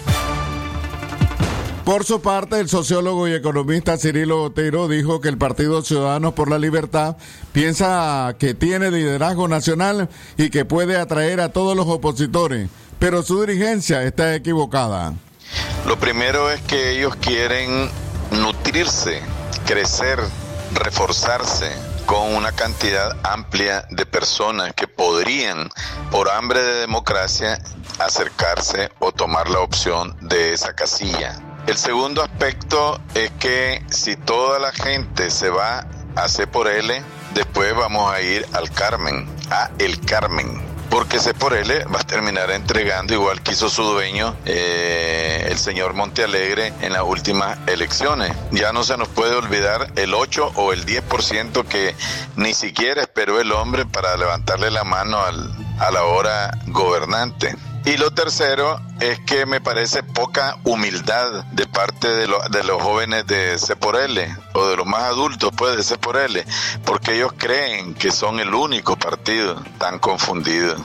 Por 1.84 2.04
su 2.04 2.22
parte, 2.22 2.60
el 2.60 2.68
sociólogo 2.68 3.26
y 3.26 3.34
economista 3.34 3.98
Cirilo 3.98 4.44
Otero 4.44 4.86
dijo 4.86 5.20
que 5.20 5.28
el 5.28 5.36
Partido 5.36 5.82
Ciudadanos 5.82 6.32
por 6.32 6.48
la 6.48 6.56
Libertad 6.56 7.16
piensa 7.50 8.36
que 8.38 8.54
tiene 8.54 8.92
liderazgo 8.92 9.48
nacional 9.48 10.08
y 10.36 10.50
que 10.50 10.64
puede 10.64 10.96
atraer 10.96 11.40
a 11.40 11.48
todos 11.48 11.76
los 11.76 11.88
opositores, 11.88 12.70
pero 13.00 13.24
su 13.24 13.40
dirigencia 13.40 14.04
está 14.04 14.32
equivocada. 14.36 15.14
Lo 15.84 15.98
primero 15.98 16.52
es 16.52 16.60
que 16.62 16.92
ellos 16.92 17.16
quieren 17.16 17.90
nutrirse, 18.30 19.20
crecer, 19.66 20.20
reforzarse 20.74 21.72
con 22.06 22.36
una 22.36 22.52
cantidad 22.52 23.16
amplia 23.24 23.86
de 23.90 24.06
personas 24.06 24.72
que 24.74 24.86
podrían, 24.86 25.68
por 26.12 26.30
hambre 26.30 26.62
de 26.62 26.74
democracia, 26.74 27.60
acercarse 27.98 28.90
o 29.00 29.10
tomar 29.10 29.50
la 29.50 29.58
opción 29.58 30.16
de 30.20 30.52
esa 30.52 30.74
casilla. 30.74 31.51
El 31.66 31.76
segundo 31.76 32.22
aspecto 32.22 33.00
es 33.14 33.30
que 33.38 33.84
si 33.88 34.16
toda 34.16 34.58
la 34.58 34.72
gente 34.72 35.30
se 35.30 35.48
va 35.48 35.86
a 36.16 36.28
C 36.28 36.48
por 36.48 36.66
L, 36.66 37.02
después 37.34 37.72
vamos 37.76 38.12
a 38.12 38.20
ir 38.20 38.44
al 38.52 38.68
Carmen, 38.70 39.28
a 39.48 39.70
El 39.78 40.00
Carmen. 40.00 40.60
Porque 40.90 41.20
C 41.20 41.34
por 41.34 41.54
L 41.54 41.84
va 41.84 42.00
a 42.00 42.04
terminar 42.04 42.50
entregando 42.50 43.14
igual 43.14 43.42
que 43.42 43.52
hizo 43.52 43.70
su 43.70 43.84
dueño, 43.84 44.36
eh, 44.44 45.46
el 45.50 45.56
señor 45.56 45.94
Montealegre, 45.94 46.74
en 46.82 46.94
las 46.94 47.04
últimas 47.04 47.56
elecciones. 47.68 48.36
Ya 48.50 48.72
no 48.72 48.82
se 48.82 48.96
nos 48.96 49.08
puede 49.08 49.36
olvidar 49.36 49.92
el 49.94 50.14
8 50.14 50.52
o 50.56 50.72
el 50.72 50.84
10% 50.84 51.64
que 51.64 51.94
ni 52.34 52.54
siquiera 52.54 53.02
esperó 53.02 53.40
el 53.40 53.52
hombre 53.52 53.86
para 53.86 54.16
levantarle 54.16 54.72
la 54.72 54.82
mano 54.82 55.22
al, 55.22 55.50
a 55.78 55.92
la 55.92 56.02
hora 56.04 56.58
gobernante. 56.66 57.54
Y 57.84 57.96
lo 57.96 58.12
tercero 58.12 58.80
es 59.00 59.18
que 59.20 59.44
me 59.44 59.60
parece 59.60 60.04
poca 60.04 60.56
humildad 60.62 61.44
de 61.52 61.66
parte 61.66 62.06
de, 62.06 62.28
de 62.50 62.64
los 62.64 62.80
jóvenes 62.80 63.26
de 63.26 63.58
C 63.58 63.74
L 64.04 64.36
o 64.54 64.68
de 64.68 64.76
los 64.76 64.86
más 64.86 65.02
adultos 65.02 65.50
pues 65.56 65.76
de 65.76 65.82
C 65.82 65.96
L, 66.26 66.44
porque 66.84 67.16
ellos 67.16 67.32
creen 67.36 67.94
que 67.94 68.12
son 68.12 68.38
el 68.38 68.54
único 68.54 68.96
partido 68.96 69.60
tan 69.78 69.98
confundido. 69.98 70.76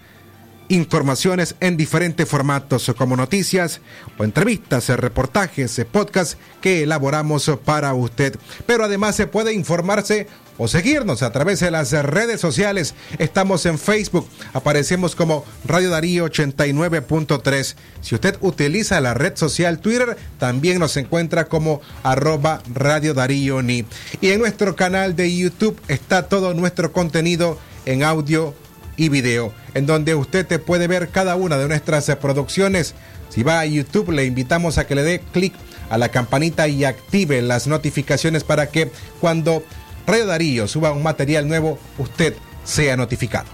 informaciones 0.70 1.56
en 1.60 1.78
diferentes 1.78 2.28
formatos 2.28 2.92
como 2.98 3.16
noticias 3.16 3.82
o 4.18 4.24
entrevistas, 4.24 4.90
reportajes, 4.90 5.86
podcasts 5.92 6.38
que 6.62 6.84
elaboramos 6.84 7.52
para 7.64 7.94
usted. 7.94 8.38
Pero 8.66 8.86
además 8.86 9.16
se 9.16 9.28
puede 9.28 9.54
informarse 9.54 10.28
o 10.58 10.68
seguirnos 10.68 11.22
a 11.22 11.32
través 11.32 11.60
de 11.60 11.72
las 11.72 11.92
redes 11.92 12.40
sociales. 12.40 12.94
Estamos 13.18 13.66
en 13.66 13.78
Facebook, 13.78 14.28
aparecemos 14.54 15.16
como 15.16 15.46
Radio 15.66 15.90
Darío 15.90 16.26
89.3. 16.28 17.76
Si 18.02 18.16
usted 18.16 18.38
utiliza 18.42 19.02
la 19.02 19.14
red 19.14 19.36
social 19.36 19.80
Twitter, 19.80 20.18
también 20.40 20.80
nos 20.80 20.98
encuentra 20.98 21.46
como 21.46 21.82
arroba 22.04 22.62
Radio 22.74 23.14
Darío 23.14 23.62
Ni. 23.62 23.86
Y 24.22 24.30
en 24.30 24.40
nuestro 24.40 24.76
canal 24.76 25.16
de 25.16 25.36
YouTube 25.36 25.80
está 25.88 26.24
todo 26.24 26.54
nuestro 26.54 26.92
contenido 26.92 27.60
en 27.86 28.04
audio 28.04 28.56
y 28.98 29.10
video, 29.10 29.54
en 29.74 29.86
donde 29.86 30.16
usted 30.16 30.46
te 30.46 30.60
puede 30.60 30.88
ver 30.88 31.10
cada 31.10 31.36
una 31.36 31.58
de 31.58 31.68
nuestras 31.68 32.08
eh, 32.10 32.16
producciones. 32.16 32.96
Si 33.30 33.44
va 33.44 33.60
a 33.60 33.66
YouTube, 33.66 34.12
le 34.12 34.26
invitamos 34.26 34.78
a 34.78 34.88
que 34.88 34.96
le 34.96 35.04
dé 35.04 35.22
clic 35.34 35.54
a 35.90 35.98
la 35.98 36.10
campanita 36.10 36.68
y 36.68 36.86
active 36.86 37.42
las 37.42 37.68
notificaciones 37.68 38.44
para 38.44 38.68
que 38.68 38.92
cuando 39.20 39.64
Radio 40.08 40.26
Darío 40.26 40.68
suba 40.68 40.92
un 40.92 41.04
material 41.04 41.48
nuevo, 41.48 41.80
usted 41.98 42.36
sea 42.64 42.96
notificado. 42.96 43.48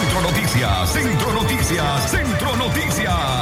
Centro 0.00 0.20
Noticias, 0.22 0.92
Centro 0.92 1.32
Noticias, 1.32 2.10
Centro 2.10 2.56
Noticias. 2.56 2.95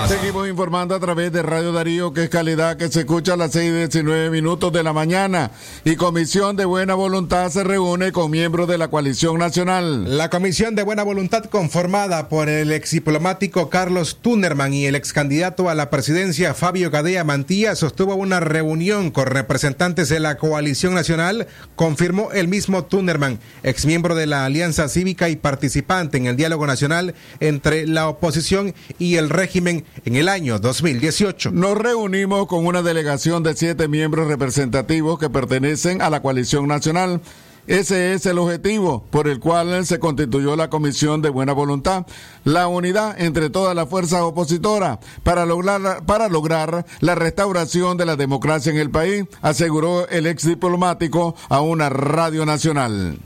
Seguimos 0.08 0.46
informando 0.46 0.94
a 0.94 1.00
través 1.00 1.32
de 1.32 1.42
Radio 1.42 1.72
Darío, 1.72 2.12
que 2.12 2.24
es 2.24 2.28
calidad 2.28 2.76
que 2.76 2.88
se 2.88 3.00
escucha 3.00 3.32
a 3.32 3.36
las 3.38 3.52
6 3.52 3.70
y 3.70 3.74
19 3.74 4.28
minutos 4.28 4.70
de 4.70 4.82
la 4.82 4.92
mañana. 4.92 5.50
Y 5.82 5.96
Comisión 5.96 6.56
de 6.56 6.66
Buena 6.66 6.94
Voluntad 6.94 7.48
se 7.50 7.64
reúne 7.64 8.12
con 8.12 8.30
miembros 8.30 8.68
de 8.68 8.76
la 8.76 8.88
coalición 8.88 9.38
nacional. 9.38 10.18
La 10.18 10.28
Comisión 10.28 10.74
de 10.74 10.82
Buena 10.82 11.04
Voluntad, 11.04 11.46
conformada 11.46 12.28
por 12.28 12.50
el 12.50 12.70
ex 12.72 12.90
diplomático 12.90 13.70
Carlos 13.70 14.18
Tunerman 14.20 14.74
y 14.74 14.84
el 14.84 14.94
ex 14.94 15.14
candidato 15.14 15.70
a 15.70 15.74
la 15.74 15.88
presidencia 15.88 16.52
Fabio 16.52 16.90
Gadea 16.90 17.24
Mantilla, 17.24 17.74
sostuvo 17.74 18.14
una 18.14 18.40
reunión 18.40 19.10
con 19.10 19.28
representantes 19.28 20.10
de 20.10 20.20
la 20.20 20.36
coalición 20.36 20.92
nacional, 20.92 21.46
confirmó 21.76 22.30
el 22.32 22.48
mismo 22.48 22.84
Tunerman, 22.84 23.40
ex 23.62 23.86
miembro 23.86 24.14
de 24.14 24.26
la 24.26 24.44
Alianza 24.44 24.86
Cívica 24.88 25.30
y 25.30 25.36
participante 25.36 26.18
en 26.18 26.26
el 26.26 26.36
diálogo 26.36 26.66
nacional 26.66 27.14
entre 27.40 27.86
la 27.86 28.06
oposición 28.06 28.74
y 28.98 29.16
el 29.16 29.30
régimen 29.30 29.86
en 30.04 30.16
el 30.16 30.28
año 30.28 30.58
2018. 30.58 31.50
Nos 31.52 31.76
reunimos 31.76 32.46
con 32.46 32.66
una 32.66 32.82
delegación 32.82 33.42
de 33.42 33.54
siete 33.54 33.88
miembros 33.88 34.28
representativos 34.28 35.18
que 35.18 35.30
pertenecen 35.30 36.02
a 36.02 36.10
la 36.10 36.22
coalición 36.22 36.66
nacional. 36.66 37.20
Ese 37.66 38.12
es 38.12 38.26
el 38.26 38.38
objetivo 38.38 39.06
por 39.10 39.26
el 39.26 39.40
cual 39.40 39.86
se 39.86 39.98
constituyó 39.98 40.54
la 40.54 40.68
Comisión 40.68 41.22
de 41.22 41.30
Buena 41.30 41.54
Voluntad, 41.54 42.06
la 42.44 42.68
unidad 42.68 43.18
entre 43.18 43.48
todas 43.48 43.74
las 43.74 43.88
fuerzas 43.88 44.20
opositoras 44.20 44.98
para 45.22 45.46
lograr, 45.46 46.04
para 46.04 46.28
lograr 46.28 46.84
la 47.00 47.14
restauración 47.14 47.96
de 47.96 48.04
la 48.04 48.16
democracia 48.16 48.70
en 48.70 48.78
el 48.78 48.90
país, 48.90 49.24
aseguró 49.40 50.06
el 50.08 50.26
ex 50.26 50.46
diplomático 50.46 51.36
a 51.48 51.62
una 51.62 51.88
radio 51.88 52.44
nacional. 52.44 53.18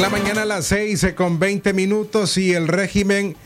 La 0.00 0.10
mañana 0.10 0.42
a 0.42 0.44
las 0.44 0.66
6 0.66 1.14
con 1.16 1.40
20 1.40 1.72
minutos 1.72 2.36
y 2.38 2.52
el 2.52 2.68
régimen 2.68 3.36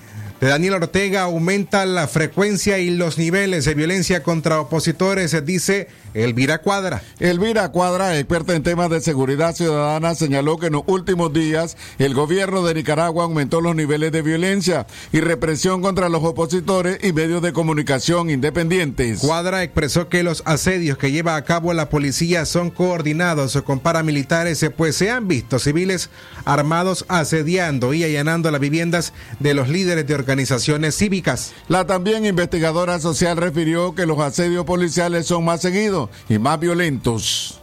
de 0.41 0.49
Daniel 0.49 0.75
Ortega 0.75 1.23
aumenta 1.23 1.87
la 1.87 2.07
frecuencia 2.09 2.79
y 2.79 2.91
los 2.91 3.17
niveles 3.17 3.65
de 3.65 3.75
violencia 3.75 4.23
contra 4.23 4.61
opositores, 4.61 5.35
dice 5.47 5.89
Elvira 6.15 6.59
Cuadra. 6.59 7.03
Elvira 7.21 7.71
Cuadra, 7.71 8.19
experta 8.19 8.55
en 8.55 8.63
temas 8.63 8.91
de 8.91 9.01
seguridad 9.01 9.55
ciudadana, 9.55 10.15
señaló 10.15 10.59
que 10.59 10.67
en 10.67 10.75
los 10.75 10.83
últimos 10.87 11.33
días 11.33 11.77
el 11.99 12.15
gobierno 12.15 12.63
de 12.63 12.75
Nicaragua 12.75 13.25
aumentó 13.25 13.61
los 13.61 13.75
niveles 13.75 14.13
de 14.13 14.21
violencia 14.21 14.87
y 15.13 15.21
represión 15.21 15.81
contra 15.81 16.11
los 16.11 16.23
opositores 16.23 16.99
y 17.03 17.13
medios 17.13 17.41
de 17.41 17.53
comunicación 17.53 18.29
independientes. 18.29 19.21
Cuadra 19.21 19.63
expresó 19.63 20.09
que 20.09 20.23
los 20.23 20.43
asedios 20.45 20.99
que 20.99 21.11
lleva 21.11 21.37
a 21.37 21.45
cabo 21.45 21.73
la 21.73 21.89
policía 21.89 22.45
son 22.45 22.71
coordinados 22.71 23.61
con 23.63 23.81
paramilitares, 23.81 24.65
pues 24.77 24.97
se 24.97 25.11
han 25.11 25.29
visto 25.29 25.59
civiles 25.59 26.11
armados 26.45 27.07
asediando 27.09 27.95
y 27.95 28.05
allanando 28.05 28.51
las 28.51 28.61
viviendas 28.61 29.13
de 29.39 29.55
los 29.55 29.69
líderes 29.69 30.07
de 30.07 30.15
organizaciones 30.15 30.97
cívicas. 30.97 31.53
La 31.69 31.87
también 31.87 32.27
investigadora 32.27 33.01
social 33.01 33.39
refirió 33.39 33.95
que 33.95 34.07
los 34.07 34.19
asedios 34.19 34.67
policiales 34.67 35.27
son 35.27 35.45
más 35.45 35.63
seguidos 35.63 36.02
y 36.29 36.39
más 36.39 36.59
violentos. 36.59 37.59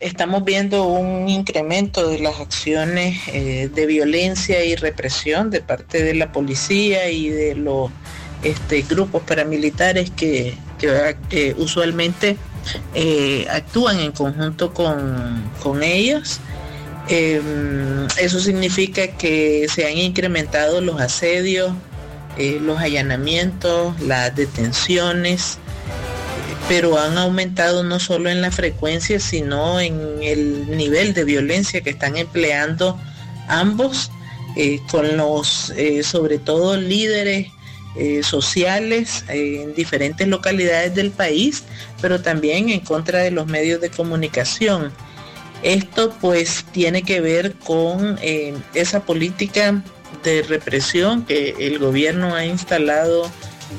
Estamos 0.00 0.44
viendo 0.44 0.84
un 0.84 1.30
incremento 1.30 2.08
de 2.08 2.18
las 2.18 2.38
acciones 2.38 3.18
eh, 3.28 3.70
de 3.74 3.86
violencia 3.86 4.62
y 4.62 4.76
represión 4.76 5.48
de 5.48 5.62
parte 5.62 6.02
de 6.02 6.12
la 6.12 6.30
policía 6.30 7.08
y 7.08 7.30
de 7.30 7.54
los 7.54 7.90
este, 8.42 8.82
grupos 8.82 9.22
paramilitares 9.22 10.10
que, 10.10 10.58
usualmente 11.56 12.36
eh, 12.94 13.46
actúan 13.50 14.00
en 14.00 14.12
conjunto 14.12 14.74
con, 14.74 15.42
con 15.62 15.82
ellos. 15.82 16.38
Eh, 17.08 17.40
eso 18.18 18.40
significa 18.40 19.06
que 19.06 19.66
se 19.72 19.86
han 19.86 19.96
incrementado 19.96 20.80
los 20.82 21.00
asedios, 21.00 21.72
eh, 22.38 22.58
los 22.60 22.78
allanamientos, 22.78 24.00
las 24.00 24.34
detenciones, 24.34 25.58
pero 26.68 26.98
han 26.98 27.16
aumentado 27.18 27.84
no 27.84 28.00
solo 28.00 28.28
en 28.30 28.40
la 28.40 28.50
frecuencia, 28.50 29.20
sino 29.20 29.80
en 29.80 30.22
el 30.22 30.76
nivel 30.76 31.14
de 31.14 31.24
violencia 31.24 31.80
que 31.82 31.90
están 31.90 32.16
empleando 32.16 32.98
ambos, 33.48 34.10
eh, 34.56 34.80
con 34.90 35.16
los, 35.16 35.70
eh, 35.76 36.02
sobre 36.02 36.38
todo, 36.38 36.76
líderes 36.76 37.48
sociales 38.22 39.24
en 39.28 39.72
diferentes 39.72 40.26
localidades 40.26 40.96
del 40.96 41.12
país, 41.12 41.62
pero 42.02 42.20
también 42.20 42.68
en 42.68 42.80
contra 42.80 43.20
de 43.20 43.30
los 43.30 43.46
medios 43.46 43.80
de 43.80 43.88
comunicación. 43.88 44.92
Esto 45.64 46.14
pues 46.20 46.66
tiene 46.72 47.02
que 47.02 47.22
ver 47.22 47.54
con 47.54 48.18
eh, 48.20 48.54
esa 48.74 49.00
política 49.00 49.82
de 50.22 50.42
represión 50.42 51.24
que 51.24 51.54
el 51.58 51.78
gobierno 51.78 52.34
ha 52.34 52.44
instalado 52.44 53.30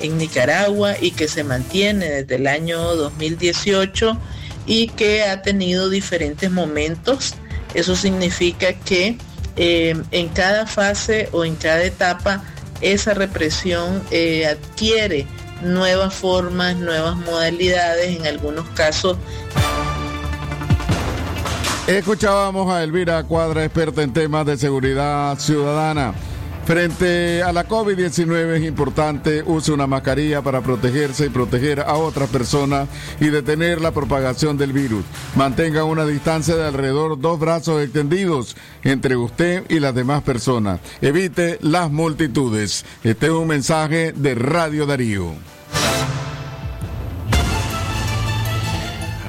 en 0.02 0.18
Nicaragua 0.18 0.96
y 1.00 1.12
que 1.12 1.28
se 1.28 1.44
mantiene 1.44 2.10
desde 2.10 2.36
el 2.36 2.48
año 2.48 2.82
2018 2.96 4.18
y 4.66 4.88
que 4.88 5.24
ha 5.26 5.44
tenido 5.44 5.90
diferentes 5.90 6.50
momentos. 6.50 7.36
Eso 7.76 7.96
significa 7.96 8.74
que 8.74 9.18
eh, 9.56 9.96
en 10.10 10.30
cada 10.30 10.66
fase 10.66 11.30
o 11.34 11.46
en 11.46 11.56
cada 11.56 11.84
etapa 11.84 12.44
esa 12.82 13.14
represión 13.14 14.02
eh, 14.10 14.48
adquiere 14.48 15.28
nuevas 15.62 16.16
formas, 16.16 16.76
nuevas 16.78 17.16
modalidades, 17.16 18.18
en 18.18 18.26
algunos 18.26 18.68
casos 18.70 19.18
Escuchábamos 21.88 22.74
a 22.74 22.84
Elvira 22.84 23.24
Cuadra, 23.26 23.64
experta 23.64 24.02
en 24.02 24.12
temas 24.12 24.44
de 24.48 24.58
seguridad 24.58 25.38
ciudadana. 25.38 26.16
Frente 26.66 27.44
a 27.44 27.54
la 27.54 27.68
COVID-19 27.68 28.56
es 28.56 28.64
importante 28.64 29.44
use 29.44 29.72
una 29.72 29.86
mascarilla 29.86 30.42
para 30.42 30.62
protegerse 30.62 31.28
y 31.28 31.30
proteger 31.30 31.82
a 31.82 31.94
otras 31.94 32.28
personas 32.32 32.90
y 33.20 33.28
detener 33.28 33.82
la 33.82 33.92
propagación 33.92 34.58
del 34.58 34.74
virus. 34.74 35.06
Mantenga 35.36 35.84
una 35.84 36.08
distancia 36.08 36.56
de 36.56 36.66
alrededor 36.66 37.20
dos 37.20 37.40
brazos 37.40 37.84
extendidos 37.84 38.58
entre 38.84 39.16
usted 39.16 39.64
y 39.70 39.80
las 39.80 39.94
demás 39.94 40.24
personas. 40.24 40.80
Evite 41.02 41.60
las 41.62 41.92
multitudes. 41.92 42.84
Este 43.04 43.28
es 43.28 43.32
un 43.32 43.48
mensaje 43.48 44.12
de 44.12 44.34
Radio 44.34 44.88
Darío. 44.88 45.55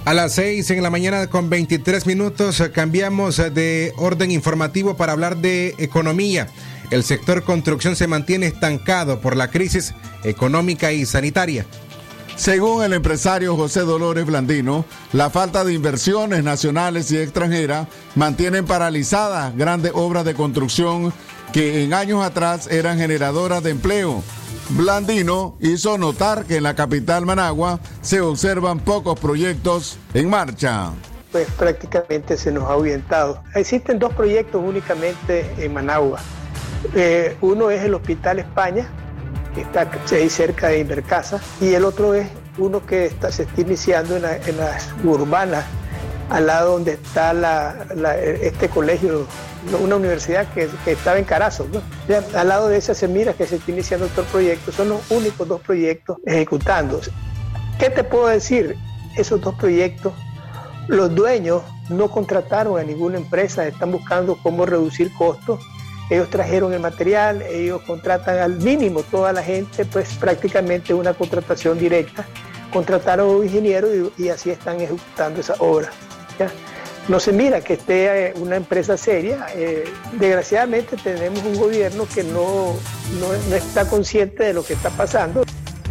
A 0.06 0.14
las 0.14 0.34
6 0.34 0.70
en 0.70 0.84
la 0.84 0.90
mañana 0.90 1.26
con 1.26 1.50
23 1.50 2.06
minutos 2.06 2.60
eh, 2.60 2.70
cambiamos 2.70 3.40
eh, 3.40 3.50
de 3.50 3.92
orden 3.96 4.30
informativo 4.30 4.96
para 4.96 5.10
hablar 5.10 5.38
de 5.38 5.74
economía. 5.78 6.46
El 6.92 7.02
sector 7.02 7.42
construcción 7.42 7.96
se 7.96 8.06
mantiene 8.06 8.46
estancado 8.46 9.20
por 9.20 9.34
la 9.34 9.50
crisis 9.50 9.94
económica 10.22 10.92
y 10.92 11.04
sanitaria. 11.06 11.66
Según 12.36 12.84
el 12.84 12.92
empresario 12.92 13.56
José 13.56 13.80
Dolores 13.80 14.24
Blandino, 14.26 14.84
la 15.12 15.28
falta 15.28 15.64
de 15.64 15.72
inversiones 15.72 16.44
nacionales 16.44 17.10
y 17.10 17.18
extranjeras 17.18 17.88
mantienen 18.14 18.64
paralizadas 18.64 19.56
grandes 19.56 19.90
obras 19.92 20.24
de 20.24 20.34
construcción 20.34 21.12
que 21.52 21.82
en 21.82 21.94
años 21.94 22.22
atrás 22.22 22.68
eran 22.68 22.98
generadoras 22.98 23.60
de 23.64 23.70
empleo. 23.70 24.22
Blandino 24.70 25.57
hizo 25.61 25.96
notar 25.96 26.44
que 26.44 26.57
en 26.57 26.64
la 26.64 26.74
capital 26.74 27.24
Managua 27.24 27.79
se 28.00 28.20
observan 28.20 28.81
pocos 28.81 29.18
proyectos 29.18 29.98
en 30.12 30.29
marcha. 30.29 30.90
Pues 31.31 31.48
prácticamente 31.52 32.37
se 32.37 32.50
nos 32.50 32.64
ha 32.64 32.72
ahuyentado. 32.72 33.42
Existen 33.55 33.98
dos 33.98 34.12
proyectos 34.14 34.62
únicamente 34.64 35.48
en 35.59 35.72
Managua. 35.72 36.20
Eh, 36.94 37.37
uno 37.40 37.70
es 37.70 37.83
el 37.85 37.94
Hospital 37.94 38.40
España, 38.40 38.88
que 39.55 39.62
está 39.62 39.88
ahí 40.12 40.29
cerca 40.29 40.68
de 40.68 40.81
Invercasa, 40.81 41.40
y 41.61 41.74
el 41.74 41.85
otro 41.85 42.14
es 42.14 42.29
uno 42.59 42.85
que 42.85 43.12
se 43.31 43.42
está 43.44 43.61
iniciando 43.61 44.16
en, 44.16 44.22
la, 44.22 44.37
en 44.37 44.57
las 44.57 44.88
urbanas, 45.05 45.64
al 46.31 46.46
lado 46.46 46.72
donde 46.72 46.92
está 46.92 47.87
este 48.42 48.68
colegio, 48.68 49.26
una 49.81 49.96
universidad 49.96 50.46
que, 50.52 50.68
estaba 50.87 51.18
en 51.18 51.24
Carazo. 51.24 51.66
al 52.35 52.48
lado 52.48 52.68
de 52.68 52.79
esa 52.79 52.94
se 52.94 53.09
mira 53.09 53.33
que 53.33 53.46
se 53.46 53.57
está 53.57 53.70
iniciando 53.70 54.07
otro 54.07 54.24
proyecto, 54.24 54.72
son 54.72 54.90
los 54.90 55.11
únicos 55.11 55.48
dos 55.48 55.61
proyectos 55.61 56.18
ejecutándose. 56.24 57.11
¿Qué 57.79 57.90
te 57.90 58.05
puedo 58.05 58.26
decir? 58.29 58.76
Esos 59.16 59.40
dos 59.40 59.55
proyectos, 59.55 60.12
los 60.88 61.14
dueños 61.14 61.62
no 61.88 62.11
contrataron 62.11 62.79
a 62.79 62.83
ninguna 62.83 63.16
empresa, 63.16 63.66
están 63.66 63.92
buscando 63.92 64.38
cómo 64.42 64.66
reducir 64.66 65.12
costos 65.14 65.61
ellos 66.09 66.31
trajeron 66.31 66.72
el 66.72 66.81
material, 66.81 67.42
ellos 67.42 67.83
contratan 67.83 68.38
al 68.38 68.57
mínimo 68.57 69.02
toda 69.02 69.33
la 69.33 69.42
gente, 69.42 69.85
pues 69.85 70.14
prácticamente 70.14 70.94
una 70.94 71.14
contratación 71.14 71.79
directa. 71.79 72.24
Contrataron 72.72 73.29
a 73.29 73.33
un 73.33 73.44
ingeniero 73.44 73.88
y, 74.16 74.29
así 74.29 74.50
están 74.50 74.81
ejecutando 74.81 75.40
esa 75.40 75.55
obra. 75.59 75.90
No 77.08 77.20
se 77.20 77.32
mira 77.32 77.60
que 77.60 77.74
esté 77.74 78.34
una 78.36 78.56
empresa 78.56 78.96
seria. 78.96 79.46
Eh, 79.54 79.84
desgraciadamente 80.12 80.96
tenemos 80.96 81.42
un 81.44 81.56
gobierno 81.56 82.06
que 82.12 82.24
no, 82.24 82.74
no, 83.20 83.28
no, 83.48 83.56
está 83.56 83.88
consciente 83.88 84.44
de 84.44 84.52
lo 84.52 84.64
que 84.64 84.72
está 84.72 84.90
pasando 84.90 85.44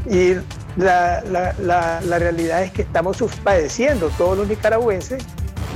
y 0.10 0.34
la, 0.76 1.24
la, 1.32 1.56
la, 1.60 2.02
la 2.02 2.20
realidad 2.20 2.64
es 2.64 2.72
que 2.72 2.82
estamos 2.82 3.18
padeciendo 3.44 4.10
todos 4.18 4.38
los 4.38 4.48
nicaragüenses 4.48 5.24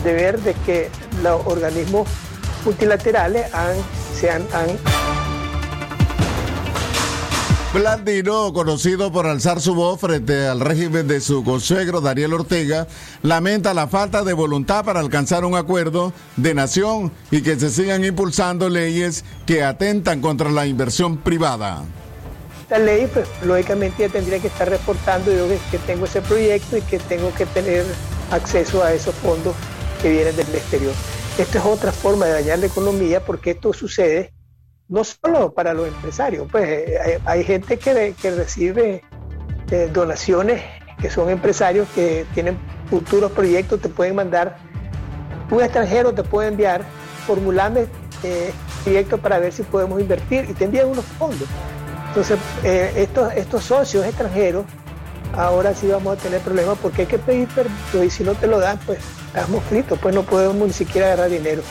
de 0.04 0.14
ver 0.14 0.40
de 0.40 0.54
que 0.66 0.90
los 1.24 1.46
organismos 1.46 2.08
multilaterales 2.66 3.54
han, 3.54 3.76
se 4.14 4.30
han 4.30 4.46
Blandino, 7.72 8.52
conocido 8.52 9.12
por 9.12 9.28
alzar 9.28 9.62
su 9.62 9.76
voz 9.76 10.02
frente 10.02 10.48
al 10.48 10.60
régimen 10.60 11.08
de 11.08 11.22
su 11.22 11.44
consuegro 11.44 12.02
Daniel 12.02 12.34
Ortega, 12.34 12.88
lamenta 13.22 13.76
la 13.76 13.88
falta 13.88 14.24
de 14.24 14.34
voluntad 14.34 14.84
para 14.84 15.00
alcanzar 15.00 15.46
un 15.46 15.54
acuerdo 15.54 16.12
de 16.36 16.56
nación 16.56 17.12
y 17.30 17.44
que 17.44 17.60
se 17.60 17.70
sigan 17.70 18.04
impulsando 18.04 18.70
leyes 18.70 19.24
que 19.46 19.64
atentan 19.64 20.20
contra 20.20 20.50
la 20.50 20.66
inversión 20.66 21.18
privada. 21.18 21.84
Esta 22.64 22.80
ley, 22.80 23.08
pues 23.14 23.28
lógicamente 23.44 24.02
ya 24.02 24.10
tendría 24.10 24.40
que 24.40 24.48
estar 24.48 24.68
reportando 24.68 25.32
yo 25.32 25.48
que 25.70 25.78
tengo 25.78 26.06
ese 26.06 26.24
proyecto 26.24 26.76
y 26.76 26.82
que 26.82 26.98
tengo 26.98 27.32
que 27.36 27.46
tener 27.46 27.86
acceso 28.32 28.84
a 28.84 28.94
esos 28.94 29.14
fondos 29.14 29.54
que 30.02 30.10
vienen 30.10 30.36
del 30.36 30.56
exterior. 30.56 30.94
Esta 31.38 31.60
es 31.60 31.66
otra 31.66 31.92
forma 31.92 32.26
de 32.26 32.32
dañar 32.32 32.58
la 32.58 32.66
economía 32.66 33.24
porque 33.24 33.52
esto 33.52 33.74
sucede 33.74 34.34
no 34.90 35.04
solo 35.04 35.54
para 35.54 35.74
los 35.74 35.88
empresarios, 35.88 36.48
pues 36.52 36.68
eh, 36.68 37.20
hay, 37.26 37.44
gente 37.44 37.78
que, 37.78 38.16
que 38.20 38.32
recibe 38.32 39.04
eh, 39.72 39.90
donaciones, 39.94 40.62
que 41.00 41.10
son 41.10 41.30
empresarios 41.30 41.88
que 41.94 42.26
tienen 42.34 42.58
futuros 42.90 43.32
proyectos, 43.32 43.80
te 43.80 43.90
pueden 43.90 44.16
mandar, 44.16 44.58
un 45.52 45.62
extranjero 45.62 46.14
te 46.14 46.24
puede 46.24 46.50
enviar, 46.50 46.82
formulame 47.26 47.86
eh, 48.24 48.52
proyectos 48.84 49.20
para 49.20 49.40
ver 49.40 49.54
si 49.54 49.64
podemos 49.64 50.02
invertir 50.02 50.48
y 50.50 50.54
te 50.54 50.66
envían 50.66 50.88
unos 50.88 51.06
fondos. 51.06 51.48
Entonces, 52.08 52.40
eh, 52.64 52.92
estos, 52.96 53.32
estos 53.34 53.64
socios 53.64 54.06
extranjeros, 54.06 54.66
ahora 55.36 55.76
sí 55.76 55.88
vamos 55.88 56.18
a 56.18 56.22
tener 56.22 56.42
problemas 56.42 56.78
porque 56.82 57.04
hay 57.04 57.08
que 57.08 57.20
pedir 57.20 57.48
permiso 57.50 58.04
y 58.04 58.10
si 58.10 58.24
no 58.24 58.34
te 58.34 58.48
lo 58.48 58.60
dan, 58.60 58.80
pues 58.86 59.00
estamos 59.28 59.64
fritos, 59.66 60.00
pues 60.00 60.16
no 60.16 60.24
podemos 60.24 60.68
ni 60.68 60.74
siquiera 60.74 61.08
agarrar 61.08 61.30
dinero. 61.30 61.62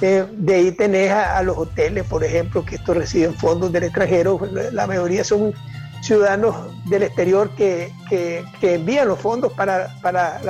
Eh, 0.00 0.26
de 0.32 0.54
ahí 0.54 0.72
tenés 0.72 1.10
a, 1.10 1.42
los 1.42 1.56
hoteles, 1.56 2.04
por 2.04 2.24
ejemplo, 2.24 2.64
que 2.64 2.76
estos 2.76 2.96
reciben 2.96 3.34
fondos 3.34 3.72
del 3.72 3.84
extranjero. 3.84 4.40
La 4.72 4.86
mayoría 4.86 5.24
son 5.24 5.54
ciudadanos 6.02 6.54
del 6.88 7.04
exterior 7.04 7.50
que, 7.56 7.90
que, 8.08 8.44
envían 8.74 9.08
los 9.08 9.18
fondos 9.18 9.52
para, 9.52 9.94
para 10.02 10.40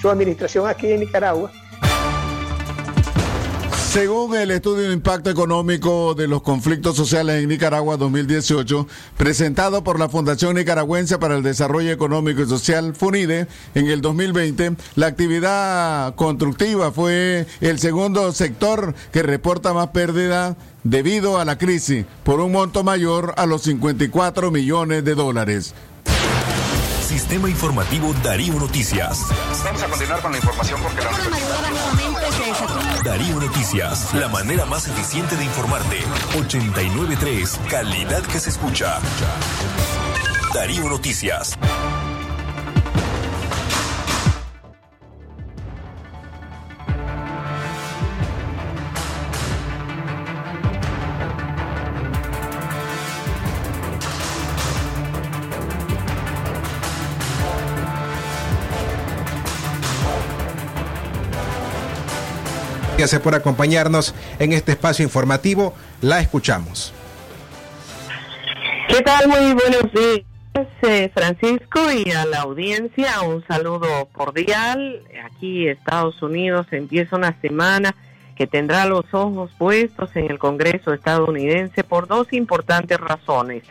su 0.00 0.10
administración 0.10 0.68
aquí 0.68 0.92
en 0.92 1.00
Nicaragua 1.00 1.50
según 3.88 4.36
el 4.36 4.50
estudio 4.50 4.88
de 4.88 4.92
impacto 4.92 5.30
económico 5.30 6.14
de 6.14 6.28
los 6.28 6.42
conflictos 6.42 6.94
sociales 6.94 7.42
en 7.42 7.48
Nicaragua 7.48 7.96
2018, 7.96 8.86
presentado 9.16 9.82
por 9.82 9.98
la 9.98 10.10
Fundación 10.10 10.56
Nicaragüense 10.56 11.16
para 11.16 11.36
el 11.36 11.42
Desarrollo 11.42 11.90
Económico 11.90 12.42
y 12.42 12.46
Social, 12.46 12.94
FUNIDE, 12.94 13.46
en 13.74 13.86
el 13.86 14.02
2020, 14.02 14.76
la 14.96 15.06
actividad 15.06 16.14
constructiva 16.16 16.92
fue 16.92 17.46
el 17.62 17.78
segundo 17.78 18.30
sector 18.32 18.94
que 19.10 19.22
reporta 19.22 19.72
más 19.72 19.88
pérdida 19.88 20.56
debido 20.84 21.38
a 21.38 21.46
la 21.46 21.56
crisis, 21.56 22.04
por 22.24 22.40
un 22.40 22.52
monto 22.52 22.84
mayor 22.84 23.32
a 23.38 23.46
los 23.46 23.62
54 23.62 24.50
millones 24.50 25.02
de 25.02 25.14
dólares. 25.14 25.74
Sistema 27.08 27.48
Informativo 27.48 28.14
Darío 28.22 28.52
Noticias. 28.54 29.24
Vamos 29.64 29.82
a 29.82 29.86
continuar 29.88 30.20
con 30.20 30.32
la 30.32 30.36
información 30.36 30.78
porque 30.82 31.00
la 31.00 31.10
Darío 33.08 33.40
Noticias, 33.40 34.12
la 34.12 34.28
manera 34.28 34.66
más 34.66 34.86
eficiente 34.86 35.34
de 35.34 35.42
informarte. 35.42 35.96
893, 36.36 37.58
calidad 37.70 38.22
que 38.22 38.38
se 38.38 38.50
escucha. 38.50 38.98
Darío 40.52 40.90
Noticias. 40.90 41.58
Gracias 62.98 63.22
por 63.22 63.36
acompañarnos 63.36 64.12
en 64.40 64.52
este 64.52 64.72
espacio 64.72 65.04
informativo. 65.04 65.72
La 66.02 66.18
escuchamos. 66.18 66.92
¿Qué 68.88 69.00
tal? 69.02 69.28
Muy 69.28 69.52
buenos 69.52 69.92
días, 69.92 70.68
eh, 70.82 71.08
Francisco, 71.14 71.92
y 71.92 72.10
a 72.10 72.26
la 72.26 72.40
audiencia. 72.40 73.20
Un 73.20 73.46
saludo 73.46 74.08
cordial. 74.10 75.00
Aquí, 75.24 75.68
Estados 75.68 76.20
Unidos, 76.22 76.66
empieza 76.72 77.14
una 77.14 77.40
semana 77.40 77.94
que 78.34 78.48
tendrá 78.48 78.84
los 78.84 79.04
ojos 79.12 79.52
puestos 79.56 80.10
en 80.16 80.28
el 80.28 80.40
Congreso 80.40 80.92
estadounidense 80.92 81.84
por 81.84 82.08
dos 82.08 82.32
importantes 82.32 82.98
razones. 82.98 83.62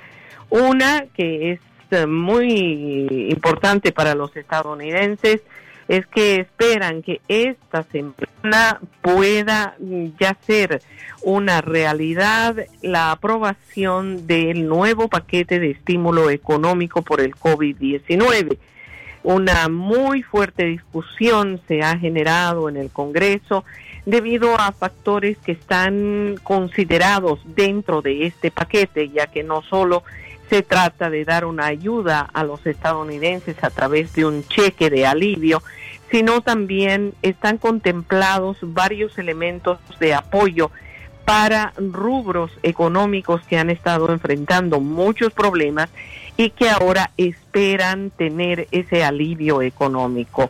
Una, 0.49 1.05
que 1.13 1.51
es 1.51 1.59
eh, 1.91 2.05
muy 2.05 3.27
importante 3.29 3.91
para 3.91 4.15
los 4.15 4.33
estadounidenses, 4.37 5.41
es 5.87 6.05
que 6.07 6.35
esperan 6.35 7.01
que 7.01 7.21
esta 7.27 7.83
semana 7.83 8.79
pueda 9.01 9.75
ya 10.19 10.35
ser 10.45 10.81
una 11.21 11.61
realidad 11.61 12.55
la 12.81 13.11
aprobación 13.11 14.27
del 14.27 14.67
nuevo 14.67 15.07
paquete 15.07 15.59
de 15.59 15.71
estímulo 15.71 16.29
económico 16.29 17.01
por 17.01 17.21
el 17.21 17.35
COVID-19. 17.35 18.57
Una 19.23 19.67
muy 19.67 20.23
fuerte 20.23 20.65
discusión 20.65 21.59
se 21.67 21.81
ha 21.81 21.97
generado 21.97 22.69
en 22.69 22.77
el 22.77 22.89
Congreso 22.89 23.65
debido 24.05 24.57
a 24.57 24.71
factores 24.71 25.37
que 25.39 25.51
están 25.51 26.35
considerados 26.43 27.39
dentro 27.43 28.01
de 28.01 28.25
este 28.25 28.51
paquete, 28.51 29.09
ya 29.09 29.27
que 29.27 29.43
no 29.43 29.61
solo 29.63 30.03
se 30.49 30.61
trata 30.61 31.09
de 31.09 31.25
dar 31.25 31.45
una 31.45 31.65
ayuda 31.65 32.27
a 32.33 32.43
los 32.43 32.65
estadounidenses 32.65 33.63
a 33.63 33.69
través 33.69 34.13
de 34.13 34.25
un 34.25 34.43
cheque 34.47 34.89
de 34.89 35.05
alivio, 35.05 35.61
sino 36.09 36.41
también 36.41 37.13
están 37.21 37.57
contemplados 37.57 38.57
varios 38.61 39.17
elementos 39.17 39.79
de 39.99 40.13
apoyo 40.13 40.71
para 41.25 41.73
rubros 41.75 42.51
económicos 42.63 43.41
que 43.47 43.57
han 43.57 43.69
estado 43.69 44.09
enfrentando 44.11 44.79
muchos 44.79 45.33
problemas 45.33 45.89
y 46.37 46.51
que 46.51 46.69
ahora 46.69 47.11
esperan 47.17 48.11
tener 48.11 48.67
ese 48.71 49.03
alivio 49.03 49.61
económico. 49.61 50.49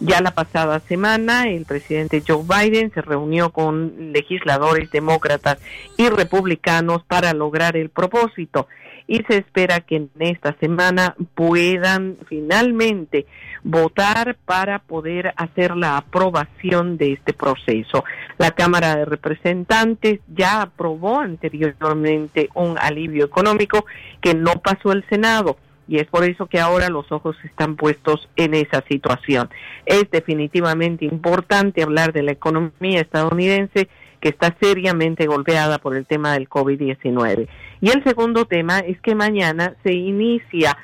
Ya 0.00 0.20
la 0.20 0.32
pasada 0.32 0.80
semana 0.80 1.48
el 1.48 1.64
presidente 1.64 2.22
Joe 2.26 2.42
Biden 2.42 2.92
se 2.92 3.00
reunió 3.00 3.50
con 3.50 4.12
legisladores 4.12 4.90
demócratas 4.90 5.58
y 5.96 6.08
republicanos 6.08 7.04
para 7.04 7.32
lograr 7.32 7.76
el 7.76 7.88
propósito 7.88 8.66
y 9.06 9.22
se 9.28 9.38
espera 9.38 9.80
que 9.80 9.96
en 9.96 10.10
esta 10.18 10.56
semana 10.60 11.14
puedan 11.34 12.16
finalmente 12.28 13.26
votar 13.64 14.36
para 14.44 14.80
poder 14.80 15.32
hacer 15.36 15.76
la 15.76 15.96
aprobación 15.96 16.96
de 16.96 17.12
este 17.12 17.32
proceso. 17.32 18.04
La 18.38 18.50
Cámara 18.50 18.96
de 18.96 19.04
Representantes 19.04 20.20
ya 20.34 20.62
aprobó 20.62 21.20
anteriormente 21.20 22.48
un 22.54 22.76
alivio 22.78 23.24
económico 23.24 23.84
que 24.20 24.34
no 24.34 24.54
pasó 24.62 24.92
el 24.92 25.04
Senado 25.08 25.56
y 25.88 25.98
es 25.98 26.06
por 26.06 26.24
eso 26.24 26.46
que 26.46 26.60
ahora 26.60 26.88
los 26.88 27.10
ojos 27.12 27.36
están 27.44 27.76
puestos 27.76 28.28
en 28.36 28.54
esa 28.54 28.82
situación. 28.88 29.50
Es 29.84 30.10
definitivamente 30.10 31.04
importante 31.04 31.82
hablar 31.82 32.12
de 32.12 32.22
la 32.22 32.32
economía 32.32 33.00
estadounidense 33.00 33.88
que 34.22 34.28
está 34.28 34.56
seriamente 34.60 35.26
golpeada 35.26 35.78
por 35.78 35.96
el 35.96 36.06
tema 36.06 36.32
del 36.32 36.48
COVID-19. 36.48 37.48
Y 37.80 37.90
el 37.90 38.04
segundo 38.04 38.44
tema 38.46 38.78
es 38.78 39.00
que 39.00 39.16
mañana 39.16 39.74
se 39.82 39.92
inicia 39.92 40.78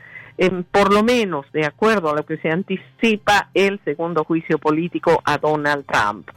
por 0.72 0.92
lo 0.92 1.05
menos 1.05 1.46
de 1.53 1.64
acuerdo 1.64 2.11
a 2.11 2.16
lo 2.16 2.27
que 2.27 2.38
se 2.38 2.51
anticipa 2.51 3.51
el 3.55 3.81
segundo 3.85 4.24
juicio 4.24 4.59
político 4.59 5.22
a 5.24 5.38
Donald 5.38 5.87
Trump. 5.87 6.29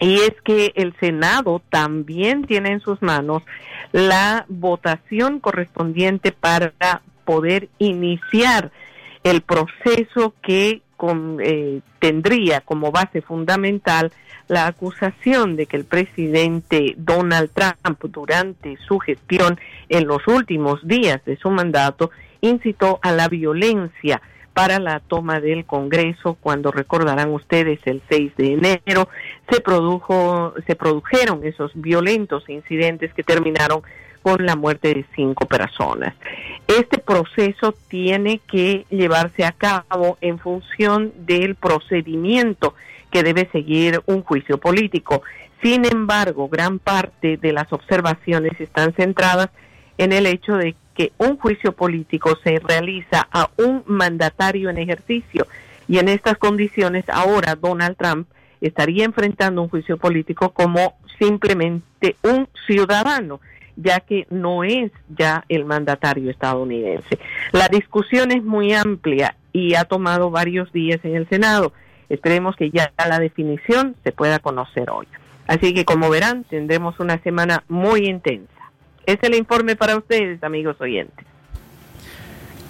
Y 0.00 0.14
es 0.14 0.34
que 0.44 0.72
el 0.76 0.94
Senado 1.00 1.60
también 1.68 2.44
tiene 2.44 2.70
en 2.70 2.80
sus 2.80 3.02
manos 3.02 3.42
la 3.90 4.46
votación 4.48 5.40
correspondiente 5.40 6.30
para 6.30 7.02
poder 7.24 7.68
iniciar 7.78 8.70
el 9.24 9.42
proceso 9.42 10.34
que 10.42 10.82
eh, 11.40 11.80
tendría 11.98 12.60
como 12.60 12.90
base 12.90 13.22
fundamental 13.22 14.12
la 14.48 14.66
acusación 14.66 15.56
de 15.56 15.66
que 15.66 15.76
el 15.76 15.84
presidente 15.84 16.94
Donald 16.96 17.50
Trump 17.52 17.98
durante 18.04 18.76
su 18.86 18.98
gestión 18.98 19.58
en 19.88 20.06
los 20.06 20.26
últimos 20.26 20.86
días 20.86 21.24
de 21.24 21.36
su 21.36 21.50
mandato 21.50 22.10
incitó 22.40 22.98
a 23.02 23.12
la 23.12 23.28
violencia 23.28 24.20
para 24.52 24.78
la 24.78 25.00
toma 25.00 25.40
del 25.40 25.64
Congreso. 25.64 26.36
Cuando 26.40 26.70
recordarán 26.70 27.32
ustedes 27.32 27.80
el 27.86 28.02
6 28.08 28.36
de 28.36 28.52
enero 28.52 29.08
se 29.50 29.60
produjo 29.60 30.54
se 30.66 30.76
produjeron 30.76 31.44
esos 31.44 31.72
violentos 31.74 32.48
incidentes 32.48 33.12
que 33.14 33.22
terminaron 33.22 33.82
con 34.24 34.46
la 34.46 34.56
muerte 34.56 34.94
de 34.94 35.04
cinco 35.14 35.46
personas. 35.46 36.14
Este 36.66 36.96
proceso 36.96 37.74
tiene 37.88 38.40
que 38.50 38.86
llevarse 38.88 39.44
a 39.44 39.52
cabo 39.52 40.16
en 40.22 40.38
función 40.38 41.12
del 41.26 41.56
procedimiento 41.56 42.74
que 43.10 43.22
debe 43.22 43.46
seguir 43.52 44.02
un 44.06 44.22
juicio 44.22 44.56
político. 44.56 45.22
Sin 45.62 45.84
embargo, 45.84 46.48
gran 46.48 46.78
parte 46.78 47.36
de 47.36 47.52
las 47.52 47.70
observaciones 47.70 48.58
están 48.58 48.94
centradas 48.94 49.50
en 49.98 50.12
el 50.12 50.24
hecho 50.24 50.56
de 50.56 50.74
que 50.94 51.12
un 51.18 51.36
juicio 51.36 51.72
político 51.72 52.38
se 52.42 52.58
realiza 52.60 53.28
a 53.30 53.50
un 53.58 53.82
mandatario 53.86 54.70
en 54.70 54.78
ejercicio 54.78 55.46
y 55.86 55.98
en 55.98 56.08
estas 56.08 56.38
condiciones 56.38 57.04
ahora 57.08 57.56
Donald 57.56 57.96
Trump 57.98 58.26
estaría 58.62 59.04
enfrentando 59.04 59.60
un 59.60 59.68
juicio 59.68 59.98
político 59.98 60.50
como 60.50 60.94
simplemente 61.18 62.16
un 62.22 62.48
ciudadano, 62.66 63.40
ya 63.76 64.00
que 64.00 64.26
no 64.30 64.64
es 64.64 64.90
ya 65.16 65.44
el 65.48 65.64
mandatario 65.64 66.30
estadounidense. 66.30 67.18
La 67.52 67.68
discusión 67.68 68.30
es 68.30 68.42
muy 68.42 68.72
amplia 68.72 69.36
y 69.52 69.74
ha 69.74 69.84
tomado 69.84 70.30
varios 70.30 70.72
días 70.72 71.00
en 71.04 71.16
el 71.16 71.28
Senado. 71.28 71.72
Esperemos 72.08 72.56
que 72.56 72.70
ya 72.70 72.92
la 72.98 73.18
definición 73.18 73.96
se 74.04 74.12
pueda 74.12 74.38
conocer 74.38 74.90
hoy. 74.90 75.06
Así 75.46 75.74
que 75.74 75.84
como 75.84 76.10
verán, 76.10 76.44
tendremos 76.44 76.98
una 77.00 77.18
semana 77.22 77.64
muy 77.68 78.06
intensa. 78.06 78.52
Es 79.06 79.18
el 79.22 79.34
informe 79.34 79.76
para 79.76 79.96
ustedes, 79.96 80.42
amigos 80.42 80.76
oyentes. 80.80 81.26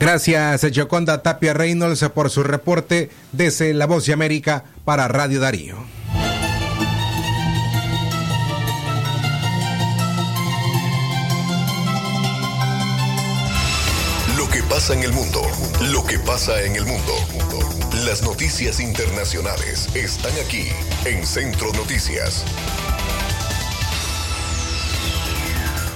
Gracias, 0.00 0.70
Yoconda 0.72 1.22
Tapia 1.22 1.54
Reynolds, 1.54 2.08
por 2.10 2.28
su 2.30 2.42
reporte 2.42 3.10
desde 3.32 3.72
La 3.74 3.86
Voz 3.86 4.06
de 4.06 4.12
América 4.12 4.64
para 4.84 5.08
Radio 5.08 5.40
Darío. 5.40 5.93
Pasa 14.86 15.00
en 15.00 15.02
el 15.02 15.12
mundo, 15.14 15.40
lo 15.92 16.04
que 16.04 16.18
pasa 16.18 16.62
en 16.62 16.76
el 16.76 16.84
mundo. 16.84 17.14
Las 18.04 18.22
noticias 18.22 18.80
internacionales 18.80 19.88
están 19.94 20.32
aquí 20.44 20.66
en 21.06 21.24
Centro 21.24 21.72
Noticias. 21.72 22.44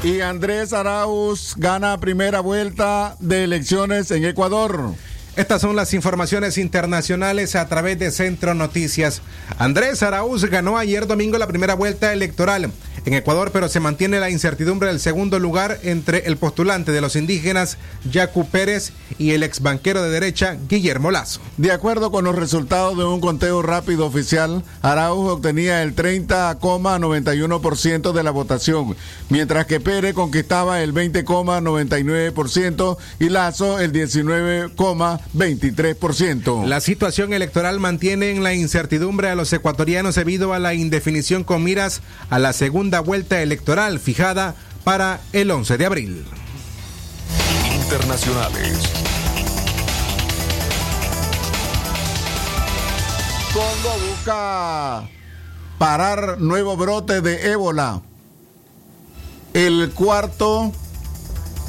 Y 0.03 0.23
Andrés 0.23 0.73
Arauz 0.73 1.53
gana 1.59 2.01
primera 2.01 2.41
vuelta 2.41 3.15
de 3.21 3.45
elecciones 3.45 4.11
en 4.11 4.25
Ecuador. 4.25 4.95
Estas 5.37 5.61
son 5.61 5.77
las 5.77 5.93
informaciones 5.93 6.57
internacionales 6.57 7.57
a 7.57 7.69
través 7.69 7.99
de 7.99 8.11
Centro 8.11 8.55
Noticias. 8.55 9.21
Andrés 9.59 10.03
Arauz 10.03 10.47
ganó 10.47 10.79
ayer 10.79 11.07
domingo 11.07 11.37
la 11.37 11.47
primera 11.47 11.75
vuelta 11.75 12.11
electoral 12.15 12.73
en 13.05 13.15
Ecuador, 13.15 13.51
pero 13.53 13.69
se 13.69 13.81
mantiene 13.81 14.21
la 14.21 14.31
incertidumbre 14.31 14.89
del 14.89 15.01
segundo 15.01 15.39
lugar 15.39 15.79
entre 15.83 16.27
el 16.27 16.37
postulante 16.37 16.93
de 16.93 17.01
los 17.01 17.17
indígenas, 17.17 17.79
Yacu 18.11 18.47
Pérez, 18.49 18.93
y 19.19 19.33
el 19.33 19.43
ex 19.43 19.61
banquero 19.61 20.03
de 20.03 20.11
derecha, 20.11 20.57
Guillermo 20.69 21.11
Lazo. 21.11 21.41
De 21.57 21.73
acuerdo 21.73 22.11
con 22.11 22.25
los 22.25 22.37
resultados 22.37 22.95
de 22.97 23.05
un 23.05 23.21
conteo 23.21 23.61
rápido 23.63 24.07
oficial, 24.07 24.63
Arauz 24.83 25.31
obtenía 25.31 25.83
el 25.83 25.97
30,91% 25.97 28.13
de 28.13 28.23
la 28.23 28.31
votación, 28.31 28.97
mientras 29.29 29.67
que 29.67 29.81
Pérez 29.81 30.15
conquistaba 30.15 30.81
el 30.83 30.95
20,99% 30.95 32.97
y 33.21 33.29
Lazo 33.29 33.81
el 33.81 33.93
19,23%. 33.93 36.67
La 36.67 36.81
situación 36.81 37.33
electoral 37.33 37.81
mantiene 37.81 38.31
en 38.31 38.43
la 38.43 38.55
incertidumbre 38.55 39.29
a 39.29 39.35
los 39.35 39.53
ecuatorianos 39.53 40.15
debido 40.15 40.53
a 40.53 40.59
la 40.59 40.75
indefinición 40.75 41.45
con 41.45 41.65
miras 41.65 42.03
a 42.31 42.39
la 42.39 42.53
segunda 42.53 42.88
vuelta 43.01 43.43
electoral 43.43 44.01
fijada 44.01 44.55
para 44.85 45.21
el 45.33 45.51
11 45.51 45.77
de 45.77 45.87
abril. 45.87 46.25
Internacionales. 47.83 48.79
Congo 53.53 53.99
busca 54.09 55.09
parar 55.79 56.39
nuevo 56.41 56.77
brote 56.77 57.21
de 57.21 57.53
ébola. 57.53 58.03
El 59.53 59.91
cuarto 59.95 60.73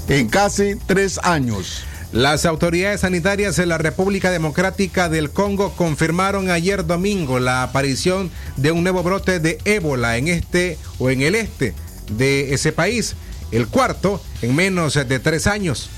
en 0.08 0.28
casi 0.28 0.76
tres 0.88 1.20
años. 1.24 1.84
Las 2.12 2.48
autoridades 2.48 3.02
sanitarias 3.02 3.56
de 3.56 3.68
la 3.68 3.78
República 3.78 4.32
Democrática 4.32 5.10
del 5.10 5.30
Congo 5.30 5.74
confirmaron 5.76 6.50
ayer 6.50 6.88
domingo 6.88 7.40
la 7.40 7.62
aparición 7.62 8.32
de 8.58 8.72
un 8.72 8.82
nuevo 8.82 9.04
brote 9.04 9.40
de 9.40 9.60
ébola 9.64 10.18
en 10.18 10.28
este 10.28 10.80
o 10.98 11.12
en 11.12 11.22
el 11.22 11.36
este 11.36 11.76
de 12.12 12.56
ese 12.56 12.72
país, 12.72 13.16
el 13.52 13.68
cuarto 13.68 14.20
en 14.42 14.56
menos 14.56 14.96
de 14.96 15.20
tres 15.20 15.46
años. 15.46 15.92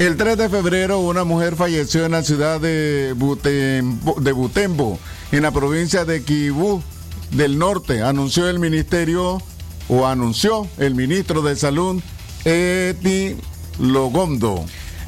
El 0.00 0.16
3 0.16 0.36
de 0.36 0.48
febrero 0.48 0.98
una 0.98 1.22
mujer 1.22 1.54
falleció 1.54 2.04
en 2.04 2.10
la 2.10 2.24
ciudad 2.24 2.60
de 2.60 3.14
Butembo, 3.14 4.98
en 5.30 5.42
la 5.42 5.52
provincia 5.52 6.04
de 6.04 6.24
Kibú 6.24 6.82
del 7.30 7.60
Norte, 7.60 8.02
anunció 8.02 8.48
el 8.48 8.58
ministerio 8.58 9.40
o 9.86 10.04
anunció 10.04 10.66
el 10.78 10.96
ministro 10.96 11.42
de 11.42 11.54
Salud 11.54 12.02
Eti 12.44 13.36
Logondo. 13.78 14.64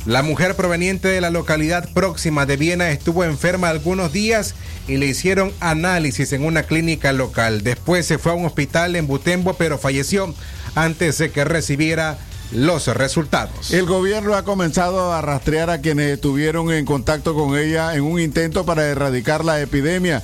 La 0.07 0.23
mujer 0.23 0.55
proveniente 0.55 1.09
de 1.09 1.21
la 1.21 1.31
localidad 1.31 1.93
próxima 1.93 2.47
de 2.47 2.57
Viena 2.57 2.91
estuvo 2.91 3.25
enferma 3.25 3.71
algunos 3.71 4.13
días 4.13 4.55
y 4.87 4.99
le 4.99 5.07
hicieron 5.07 5.53
análisis 5.59 6.33
en 6.33 6.45
una 6.45 6.63
clínica 6.63 7.13
local. 7.13 7.65
Después 7.65 8.07
se 8.07 8.17
fue 8.17 8.31
a 8.31 8.37
un 8.37 8.47
hospital 8.47 8.95
en 8.95 9.09
Butembo, 9.09 9.55
pero 9.55 9.79
falleció 9.79 10.33
antes 10.77 11.19
de 11.19 11.33
que 11.33 11.45
recibiera 11.45 12.19
los 12.53 12.87
resultados. 12.87 13.73
El 13.73 13.87
gobierno 13.87 14.35
ha 14.35 14.45
comenzado 14.45 15.13
a 15.13 15.23
rastrear 15.23 15.71
a 15.71 15.81
quienes 15.81 16.13
estuvieron 16.13 16.71
en 16.71 16.85
contacto 16.85 17.35
con 17.35 17.59
ella 17.59 17.97
en 17.97 18.03
un 18.03 18.21
intento 18.21 18.65
para 18.65 18.87
erradicar 18.87 19.45
la 19.45 19.61
epidemia. 19.61 20.23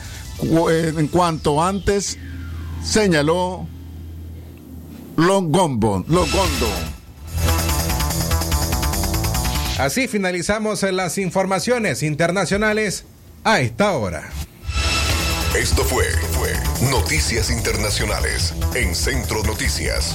Eh, 0.71 0.95
En 0.97 1.09
cuanto 1.09 1.61
antes 1.61 2.19
señaló 2.85 3.67
Longombo, 5.17 6.05
Logondo. 6.07 6.92
Así 9.79 10.07
finalizamos 10.07 10.83
las 10.83 11.19
informaciones 11.19 12.03
internacionales 12.03 13.05
a 13.43 13.61
esta 13.61 13.93
hora. 13.93 14.29
Esto 15.57 15.83
fue, 15.83 16.05
fue 16.33 16.53
Noticias 16.91 17.51
Internacionales 17.51 18.55
en 18.75 18.95
Centro 18.95 19.43
Noticias. 19.43 20.15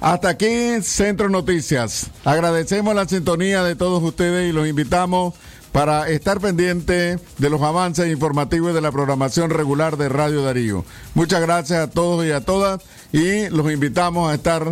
Hasta 0.00 0.30
aquí 0.30 0.80
Centro 0.82 1.28
Noticias. 1.28 2.10
Agradecemos 2.24 2.94
la 2.94 3.06
sintonía 3.06 3.62
de 3.62 3.76
todos 3.76 4.02
ustedes 4.02 4.48
y 4.48 4.52
los 4.52 4.66
invitamos 4.66 5.34
para 5.72 6.08
estar 6.08 6.40
pendiente 6.40 7.18
de 7.38 7.50
los 7.50 7.62
avances 7.62 8.10
informativos 8.10 8.74
de 8.74 8.80
la 8.80 8.92
programación 8.92 9.50
regular 9.50 9.96
de 9.96 10.08
Radio 10.08 10.42
Darío. 10.42 10.84
Muchas 11.14 11.40
gracias 11.40 11.80
a 11.80 11.90
todos 11.90 12.26
y 12.26 12.32
a 12.32 12.40
todas 12.40 12.82
y 13.12 13.48
los 13.50 13.70
invitamos 13.70 14.30
a 14.30 14.34
estar 14.34 14.66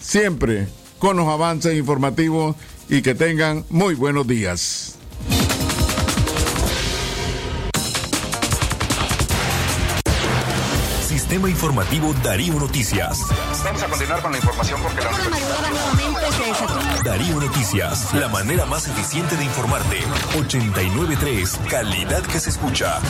siempre 0.00 0.68
con 0.98 1.16
los 1.16 1.28
avances 1.28 1.76
informativos 1.76 2.56
y 2.88 3.02
que 3.02 3.14
tengan 3.14 3.64
muy 3.68 3.94
buenos 3.94 4.26
días. 4.26 4.94
Sistema 11.28 11.50
Informativo 11.50 12.14
Darío 12.24 12.54
Noticias. 12.54 13.20
Vamos 13.62 13.82
a 13.82 13.88
continuar 13.88 14.22
con 14.22 14.32
la 14.32 14.38
información 14.38 14.80
porque 14.82 15.02
la 15.02 15.10
Darío 17.08 17.40
Noticias, 17.40 18.12
la 18.12 18.28
manera 18.28 18.66
más 18.66 18.86
eficiente 18.86 19.34
de 19.34 19.44
informarte. 19.44 19.96
893, 20.38 21.58
calidad 21.70 22.22
que 22.22 22.38
se 22.38 22.50
escucha. 22.50 23.00